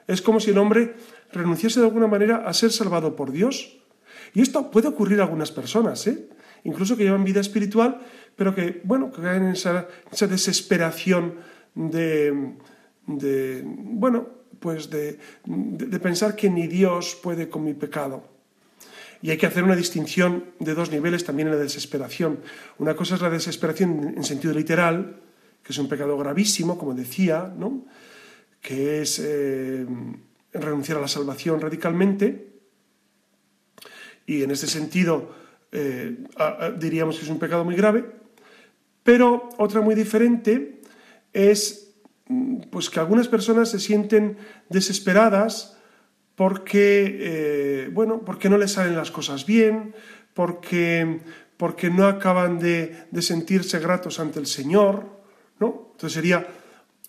[0.07, 0.95] Es como si el hombre
[1.33, 3.83] renunciase de alguna manera a ser salvado por Dios.
[4.33, 6.29] Y esto puede ocurrir a algunas personas, ¿eh?
[6.63, 8.01] Incluso que llevan vida espiritual,
[8.35, 9.87] pero que, bueno, que caen en esa
[10.27, 11.35] desesperación
[11.75, 15.19] de, bueno, pues de,
[16.01, 18.29] pensar que ni Dios puede con mi pecado.
[19.21, 22.39] Y hay que hacer una distinción de dos niveles también en la desesperación.
[22.79, 25.21] Una cosa es la desesperación en sentido literal,
[25.63, 27.85] que es un pecado gravísimo, como decía, ¿no?
[28.61, 29.85] que es eh,
[30.53, 32.47] renunciar a la salvación radicalmente.
[34.25, 35.35] Y en ese sentido
[35.71, 36.17] eh,
[36.77, 38.05] diríamos que es un pecado muy grave.
[39.03, 40.81] Pero otra muy diferente
[41.33, 41.93] es
[42.69, 44.37] pues que algunas personas se sienten
[44.69, 45.77] desesperadas
[46.35, 49.93] porque, eh, bueno, porque no les salen las cosas bien,
[50.33, 51.19] porque,
[51.57, 55.05] porque no acaban de, sentirse gratos ante el Señor,
[55.59, 55.89] ¿no?
[55.91, 56.47] Entonces sería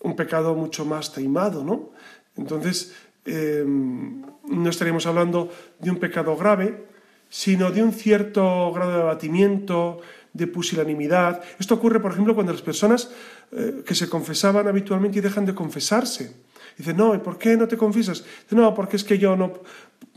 [0.01, 1.91] un pecado mucho más taimado, ¿no?
[2.35, 2.93] Entonces,
[3.25, 5.49] eh, no estaríamos hablando
[5.79, 6.85] de un pecado grave,
[7.33, 10.01] sino de un cierto grado de abatimiento,
[10.33, 11.41] de pusilanimidad.
[11.57, 13.09] Esto ocurre, por ejemplo, cuando las personas
[13.51, 16.31] eh, que se confesaban habitualmente y dejan de confesarse.
[16.77, 18.23] Dice, no, ¿y por qué no te confiesas?
[18.43, 19.51] Dice, no, porque es que yo no,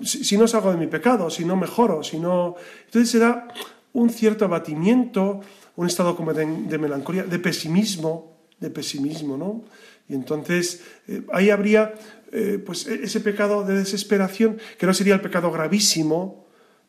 [0.04, 2.56] si, no salgo de mi pecado, si no mejoro, si no...
[2.84, 3.48] Entonces se da
[3.94, 5.40] un cierto abatimiento,
[5.76, 9.64] un estado como de, melancolía, de pesimismo, de pesimismo, ¿no?
[10.06, 11.94] Y entonces eh, ahí habría
[12.30, 16.45] eh, pues e, ese pecado de desesperación, que no sería el pecado gravísimo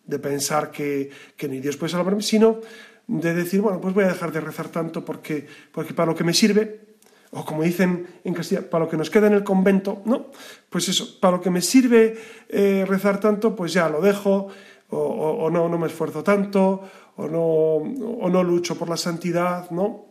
[0.08, 1.12] de pensar que,
[1.48, 2.62] ni Dios puede salvarme, sino
[3.08, 6.24] de decir, bueno, pues voy a dejar de rezar tanto porque, porque para lo que
[6.24, 6.88] me sirve,
[7.32, 10.28] o como dicen en Castilla, para lo que nos queda en el convento, no,
[10.70, 12.18] pues eso, para lo que me sirve
[12.50, 14.48] eh, rezar tanto, pues ya lo dejo,
[14.90, 16.82] o, no, no me esfuerzo tanto,
[17.18, 20.06] o no, o no lucho por la santidad, ¿no?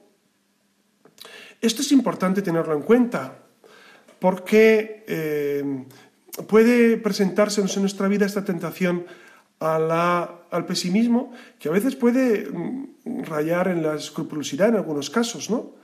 [1.62, 3.38] Esto es importante tenerlo en cuenta,
[4.18, 5.84] porque eh,
[6.46, 9.06] puede presentársenos en nuestra vida esta tentación
[9.60, 15.74] al pesimismo, que a veces puede mm, rayar en la escrupulosidad en algunos casos, ¿no?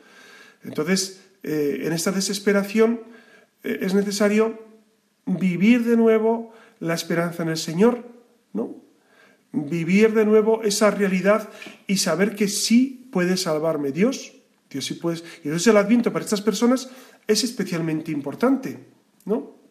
[0.64, 3.00] Entonces, eh, en esta desesperación
[3.64, 4.58] eh, es necesario
[5.26, 8.04] vivir de nuevo la esperanza en el Señor,
[8.52, 8.82] ¿no?
[9.52, 11.50] vivir de nuevo esa realidad
[11.86, 14.32] y saber que sí puede salvarme Dios.
[14.70, 15.18] Dios sí puede.
[15.44, 16.88] Y entonces el adviento para estas personas
[17.26, 18.78] es especialmente importante,
[19.26, 19.61] ¿no?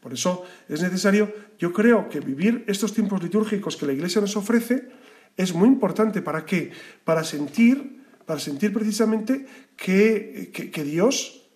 [0.00, 4.36] Por eso es necesario, yo creo que vivir estos tiempos litúrgicos que la Iglesia nos
[4.36, 4.88] ofrece
[5.36, 6.22] es muy importante.
[6.22, 6.70] ¿Para qué?
[7.04, 11.48] Para sentir, para sentir precisamente que, que, Dios,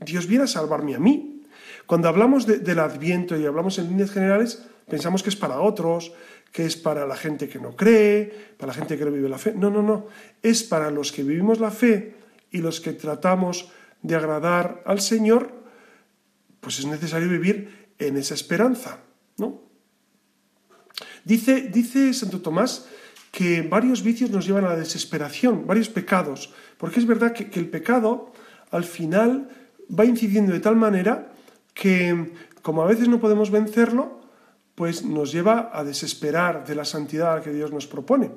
[0.00, 1.42] Dios viene salvarme a mí.
[1.86, 6.12] Cuando hablamos del Adviento y hablamos en líneas generales, pensamos que es para otros,
[6.52, 9.38] que es para la gente que no cree, para la gente que no vive la
[9.38, 9.54] fe.
[9.54, 10.06] No, no, no.
[10.42, 12.14] Es para los que vivimos la fe
[12.50, 13.70] y los que tratamos
[14.02, 15.52] de agradar al Señor,
[16.68, 19.00] pues es necesario vivir en esa esperanza,
[19.38, 19.62] ¿no?
[21.24, 22.84] Dice, dice Santo Tomás
[23.32, 27.70] que varios vicios nos llevan a la desesperación, varios pecados, porque es verdad que, el
[27.70, 28.34] pecado
[28.70, 29.48] al final
[29.88, 31.32] va incidiendo de tal manera
[31.72, 34.20] que como a veces no podemos vencerlo,
[34.74, 38.30] pues nos lleva a desesperar de la santidad que Dios nos propone.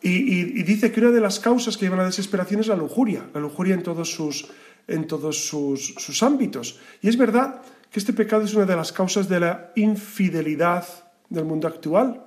[0.00, 3.28] Y, dice que una de las causas que llevan a la desesperación es la lujuria,
[3.34, 4.48] la lujuria en todos, sus,
[4.90, 6.80] en todos sus, sus ámbitos.
[7.00, 10.86] Y es verdad que este pecado es una de las causas de la infidelidad
[11.28, 12.24] del mundo actual.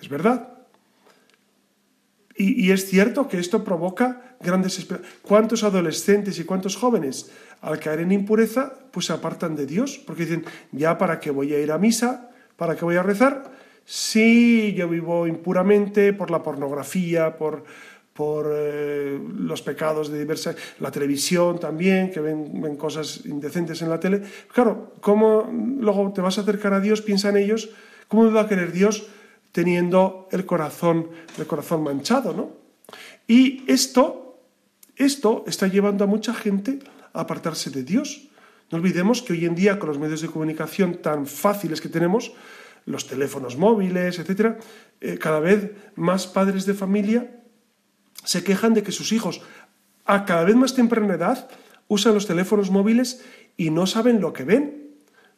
[0.00, 0.48] Es verdad.
[2.34, 5.08] Y, es cierto que esto provoca gran desesperación.
[5.22, 9.98] ¿Cuántos adolescentes y cuántos jóvenes al caer en impureza pues se apartan de Dios?
[9.98, 13.52] Porque dicen, ya para qué voy a ir a misa, para qué voy a rezar,
[13.84, 17.64] si yo vivo impuramente por la pornografía, por,
[18.12, 20.54] por eh, los pecados de diversa...
[20.80, 24.22] La televisión también, que ven, cosas indecentes en la tele.
[24.52, 27.02] Claro, ¿cómo luego te vas a acercar a Dios?
[27.02, 27.70] Piensa en ellos.
[28.08, 29.08] ¿Cómo va a querer Dios?
[29.52, 32.56] teniendo el corazón, el corazón manchado, ¿no?
[33.28, 34.40] Y esto,
[34.96, 36.80] esto está llevando a mucha gente
[37.12, 38.28] a apartarse de Dios.
[38.70, 42.32] No olvidemos que hoy en día, con los medios de comunicación tan fáciles que tenemos,
[42.86, 44.56] los teléfonos móviles, etc.,
[45.00, 47.41] eh, cada vez más padres de familia
[48.24, 49.40] se quejan de que sus hijos,
[50.04, 51.48] a cada vez más temprana edad,
[51.88, 53.22] usan los teléfonos móviles
[53.56, 54.90] y no saben lo que ven.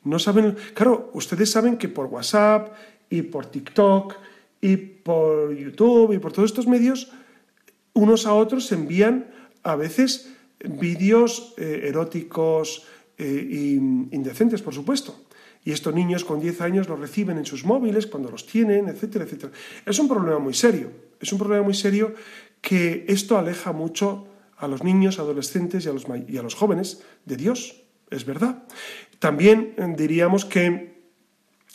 [0.05, 0.57] No saben.
[0.75, 2.75] Claro, ustedes saben que por WhatsApp
[3.11, 4.15] y por TikTok
[4.61, 7.11] y por YouTube y por todos estos medios,
[7.93, 9.27] unos a otros envían
[9.63, 10.33] a veces
[10.65, 13.79] vídeos eh, eróticos e
[14.11, 15.15] indecentes, por supuesto.
[15.65, 19.25] Y estos niños con 10 años los reciben en sus móviles cuando los tienen, etcétera,
[19.25, 19.53] etcétera.
[19.87, 20.91] Es un problema muy serio.
[21.21, 22.15] Es un problema muy serio
[22.65, 27.03] que esto aleja mucho a los niños, adolescentes y a los, y a los jóvenes
[27.27, 27.83] de Dios.
[28.11, 28.65] Es verdad.
[29.19, 31.05] También diríamos que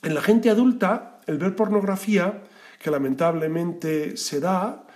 [0.01, 2.41] en la gente adulta el ver pornografía,
[2.81, 4.87] que lamentablemente se da,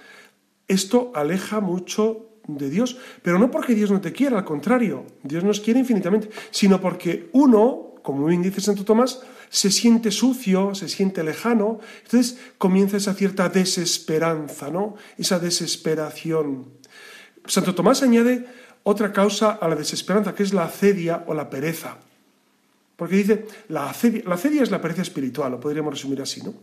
[0.68, 5.44] esto aleja mucho de Dios, pero no porque Dios no te quiera, al contrario, Dios
[5.44, 9.22] nos quiere infinitamente, sino porque uno, como bien dice Santo Tomás,
[9.54, 14.95] se siente sucio, se siente lejano, entonces comienza esa cierta desesperanza, ¿no?
[15.16, 16.70] Esa desesperación.
[17.45, 18.47] Santo Tomás añade
[18.82, 21.97] otra causa a la desesperanza, que es la acedia o la pereza.
[22.95, 26.56] Porque dice, la acedia, la es la pereza espiritual, lo podríamos resumir así, ¿no?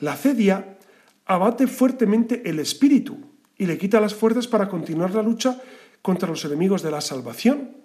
[0.00, 0.76] La acedia
[1.24, 3.16] abate fuertemente el espíritu
[3.56, 5.58] y le quita las fuerzas para continuar la lucha
[6.02, 7.76] contra los enemigos de la salvación.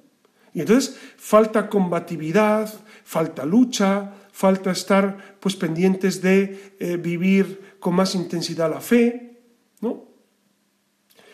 [0.54, 2.70] Y entonces falta combatividad,
[3.06, 9.40] falta lucha, falta estar pues pendientes de eh, vivir con más intensidad la fe,
[9.82, 10.12] ¿no?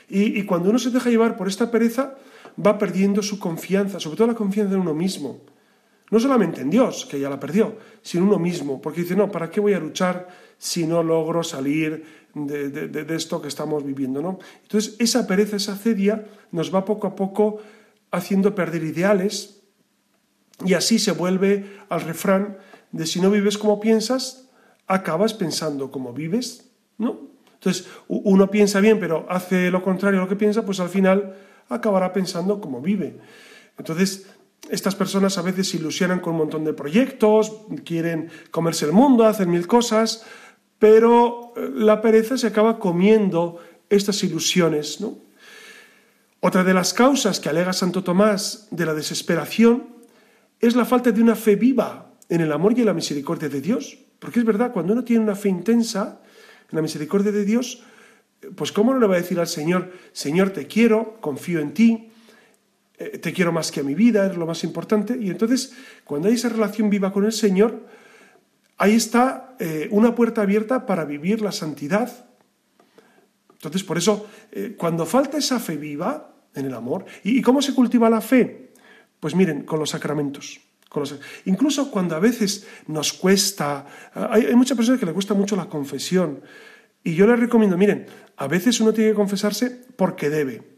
[0.09, 2.15] Y, cuando uno se deja llevar por esta pereza,
[2.65, 5.41] va perdiendo su confianza, sobre todo la confianza en uno mismo.
[6.09, 9.29] No solamente en Dios, que ya la perdió, sino en uno mismo, porque dice, no,
[9.29, 14.21] ¿para qué voy a luchar si no logro salir de, esto que estamos viviendo?
[14.21, 14.39] ¿no?
[14.61, 17.59] Entonces, esa pereza, esa cedia, nos va poco a poco
[18.09, 19.61] haciendo perder ideales
[20.65, 22.57] y así se vuelve al refrán
[22.97, 24.49] de si no vives como piensas,
[24.87, 27.27] acabas pensando como vives, ¿no?
[27.53, 31.35] Entonces, uno piensa bien, pero hace lo contrario a lo que piensa, pues al final
[31.69, 33.19] acabará pensando como vive.
[33.77, 34.27] Entonces,
[34.69, 37.51] estas personas a veces se ilusionan con un montón de proyectos,
[37.83, 40.23] quieren comerse el mundo, hacer mil cosas,
[40.79, 43.57] pero eh, la pereza se acaba comiendo
[43.89, 44.99] estas ilusiones.
[46.39, 49.97] Otra de las causas que alega Santo Tomás de la desesperación
[50.59, 53.61] es la falta de una fe viva en el amor y en la misericordia de
[53.61, 53.97] Dios.
[54.19, 56.21] Porque es verdad, cuando uno tiene una fe intensa
[56.69, 57.83] en la misericordia de Dios,
[58.55, 62.09] pues ¿cómo no le va a decir al Señor, Señor, te quiero, confío en ti,
[62.97, 65.17] eh, te quiero más que a mi vida, es lo más importante.
[65.19, 65.73] Y entonces,
[66.03, 67.85] cuando hay esa relación viva con el Señor,
[68.77, 72.27] ahí está eh, una puerta abierta para vivir la santidad.
[73.53, 77.73] Entonces, por eso, eh, cuando falta esa fe viva en el amor, ¿y, cómo se
[77.73, 78.71] cultiva la fe?
[79.19, 80.59] Pues miren, con los sacramentos.
[81.45, 85.65] Incluso cuando a veces nos cuesta, hay, hay muchas personas que le cuesta mucho la
[85.65, 86.41] confesión.
[87.03, 88.05] Y yo les recomiendo, miren,
[88.37, 90.77] a veces uno tiene que confesarse porque debe.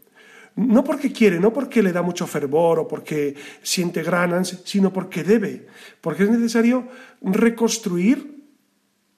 [0.56, 5.22] No porque quiere, no porque le da mucho fervor o porque siente gran sino porque
[5.22, 5.66] debe,
[6.00, 6.88] porque es necesario
[7.22, 8.44] reconstruir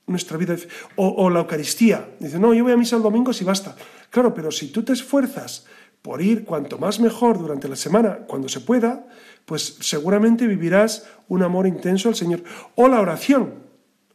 [0.06, 0.56] nuestra vida.
[0.96, 2.08] O, o, la Eucaristía.
[2.20, 3.74] Dice, no, yo voy a misa el domingo si basta.
[4.10, 5.66] Claro, pero si tú te esfuerzas
[6.02, 9.06] por ir cuanto más mejor durante la semana, cuando se pueda,
[9.44, 12.42] pues seguramente vivirás un amor intenso al Señor.
[12.74, 13.54] O la oración,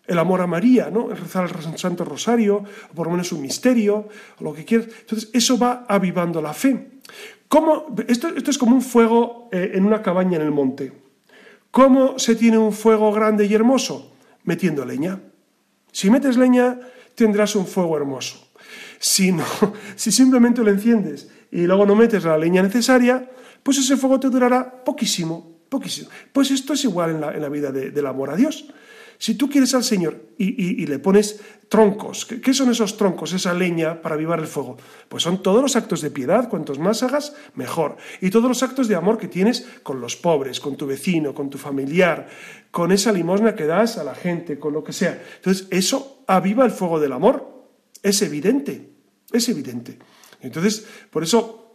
[0.06, 1.12] el amor a María, ¿no?
[1.12, 4.08] El rezar el Santo Rosario, o por lo menos un misterio,
[4.40, 4.88] o lo que quieras.
[5.02, 7.00] Entonces, eso va avivando la fe.
[7.48, 7.96] ¿Cómo?
[8.08, 10.92] Esto, esto es como un fuego eh, en una cabaña en el monte.
[11.72, 14.14] ¿Cómo se tiene un fuego grande y hermoso?
[14.44, 15.20] Metiendo leña.
[15.92, 16.80] Si metes leña,
[17.16, 18.48] tendrás un fuego hermoso.
[19.00, 19.44] Si, no,
[19.96, 23.30] si simplemente lo enciendes y luego no metes la leña necesaria,
[23.68, 26.08] pues ese fuego te durará poquísimo, poquísimo.
[26.32, 28.66] Pues esto es igual en la, vida del amor a Dios.
[29.18, 34.02] Si tú quieres al Señor y, le pones troncos, ¿qué, son esos troncos, esa leña
[34.02, 34.78] para avivar el fuego?
[35.10, 37.98] Pues son todos los actos de piedad, cuantos más hagas, mejor.
[38.22, 41.50] Y todos los actos de amor que tienes con los pobres, con tu vecino, con
[41.50, 42.30] tu familiar,
[42.72, 45.22] con esa limosna que das a la gente, con lo que sea.
[45.36, 47.68] Entonces, eso aviva el fuego del amor.
[48.02, 48.92] Es evidente,
[49.34, 50.00] es evidente.
[50.40, 51.67] Entonces, por eso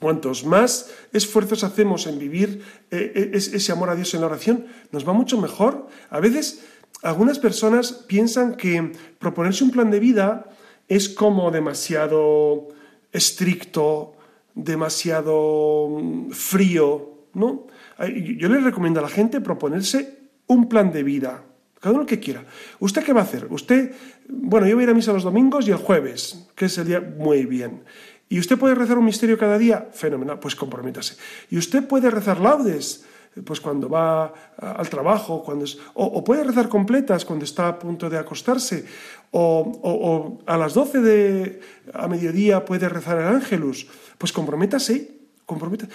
[0.00, 4.66] Cuantos más esfuerzos hacemos en vivir eh, eh, ese amor a Dios en la oración,
[4.92, 5.88] nos va mucho mejor.
[6.10, 6.64] A veces
[7.02, 10.50] algunas personas piensan que proponerse un plan de vida
[10.86, 12.68] es como demasiado
[13.12, 14.14] estricto,
[14.54, 17.66] demasiado mm, frío, ¿no?
[17.98, 21.42] Yo les recomiendo a la gente proponerse un plan de vida,
[21.80, 22.44] cada uno que quiera.
[22.78, 23.48] ¿Usted qué va a hacer?
[23.50, 23.92] Usted,
[24.28, 26.86] bueno, yo voy a ir a misa los domingos y el jueves, que es el
[26.86, 27.82] día muy bien.
[28.28, 29.88] ¿Y usted puede rezar un misterio cada día?
[29.92, 31.16] Fenomenal, pues comprométase.
[31.50, 33.04] ¿Y usted puede rezar laudes?
[33.44, 38.10] Pues cuando va al trabajo, cuando es, o, puede rezar completas cuando está a punto
[38.10, 38.84] de acostarse,
[39.30, 41.60] o, a las 12 de
[41.94, 43.86] a mediodía puede rezar el ángelus.
[44.18, 45.10] Pues comprométase,
[45.46, 45.92] comprométase.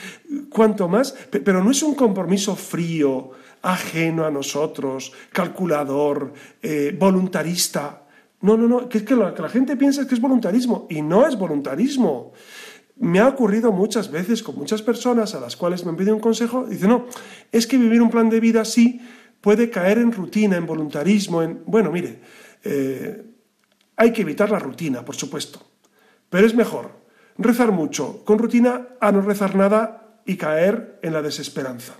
[0.49, 3.31] Cuanto más, pero no es un compromiso frío,
[3.61, 8.02] ajeno a nosotros, calculador, eh, voluntarista.
[8.43, 10.85] No, no, no, que es que lo que la gente piensa es que es voluntarismo
[10.89, 12.33] y no es voluntarismo.
[12.97, 16.21] Me ha ocurrido muchas veces con muchas personas a las cuales me han pedido un
[16.21, 17.05] consejo, dicen, no,
[17.53, 18.99] es que vivir un plan de vida así
[19.39, 21.61] puede caer en rutina, en voluntarismo, en...
[21.65, 22.19] Bueno, mire,
[22.65, 23.23] eh,
[23.95, 25.61] hay que evitar la rutina, por supuesto,
[26.29, 26.91] pero es mejor
[27.37, 31.93] rezar mucho con rutina a no rezar nada y caer en la desesperanza.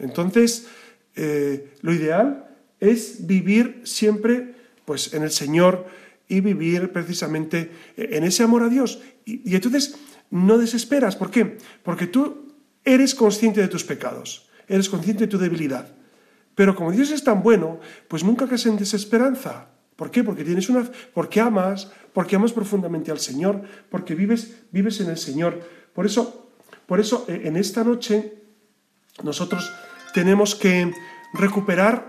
[0.00, 0.66] Entonces,
[1.14, 2.48] eh, lo ideal
[2.80, 4.55] es vivir siempre
[4.86, 5.86] pues en el Señor
[6.28, 9.00] y vivir precisamente en ese amor a Dios.
[9.26, 9.96] Y, entonces
[10.30, 11.16] no desesperas.
[11.16, 11.58] ¿Por qué?
[11.82, 15.92] Porque tú eres consciente de tus pecados, eres consciente de tu debilidad.
[16.54, 19.68] Pero como Dios es tan bueno, pues nunca caes en desesperanza.
[19.94, 20.24] ¿Por qué?
[20.24, 25.18] Porque tienes una, porque amas, porque amas profundamente al Señor, porque vives, vives en el
[25.18, 25.60] Señor.
[25.92, 26.50] Por eso,
[26.86, 28.34] por eso eh, en esta noche
[29.22, 29.70] nosotros
[30.14, 30.92] tenemos que
[31.34, 32.08] recuperar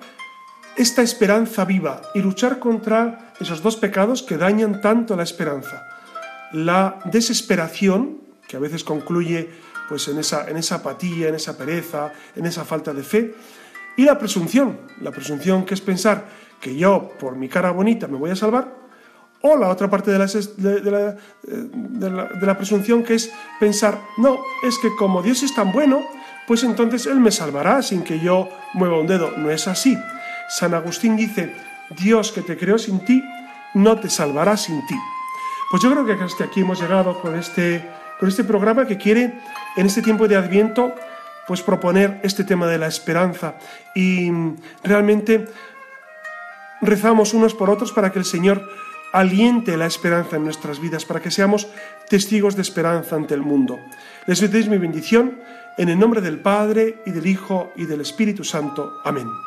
[0.77, 5.87] esta esperanza viva y luchar contra esos dos pecados que dañan tanto la esperanza.
[6.53, 9.49] La desesperación, que a veces concluye
[9.89, 13.35] pues, en, esa, en esa apatía, en esa pereza, en esa falta de fe,
[13.97, 16.25] y la presunción, la presunción que es pensar
[16.61, 18.75] que yo por mi cara bonita me voy a salvar,
[19.41, 24.39] o la otra parte de la, de, la, de la, presunción que es pensar, no,
[24.63, 26.03] es que como Dios es tan bueno,
[26.47, 29.31] pues entonces Él me salvará sin que yo mueva un dedo.
[29.37, 29.97] No es así.
[30.47, 31.53] San Agustín dice,
[31.89, 33.23] Dios que te creó sin ti,
[33.73, 34.95] no te salvará sin ti.
[35.69, 37.87] Pues yo creo que hasta aquí hemos llegado con este,
[38.19, 39.39] con este programa que quiere,
[39.75, 40.93] en este tiempo de Adviento,
[41.47, 43.55] pues proponer este tema de la esperanza.
[43.95, 44.31] Y
[44.83, 45.47] realmente
[46.81, 48.61] rezamos unos por otros para que el Señor
[49.13, 51.67] aliente la esperanza en nuestras vidas, para que seamos
[52.09, 53.79] testigos de esperanza ante el mundo.
[54.25, 55.39] Les doy mi bendición
[55.77, 58.99] en el nombre del Padre y del Hijo y del Espíritu Santo.
[59.03, 59.46] Amén.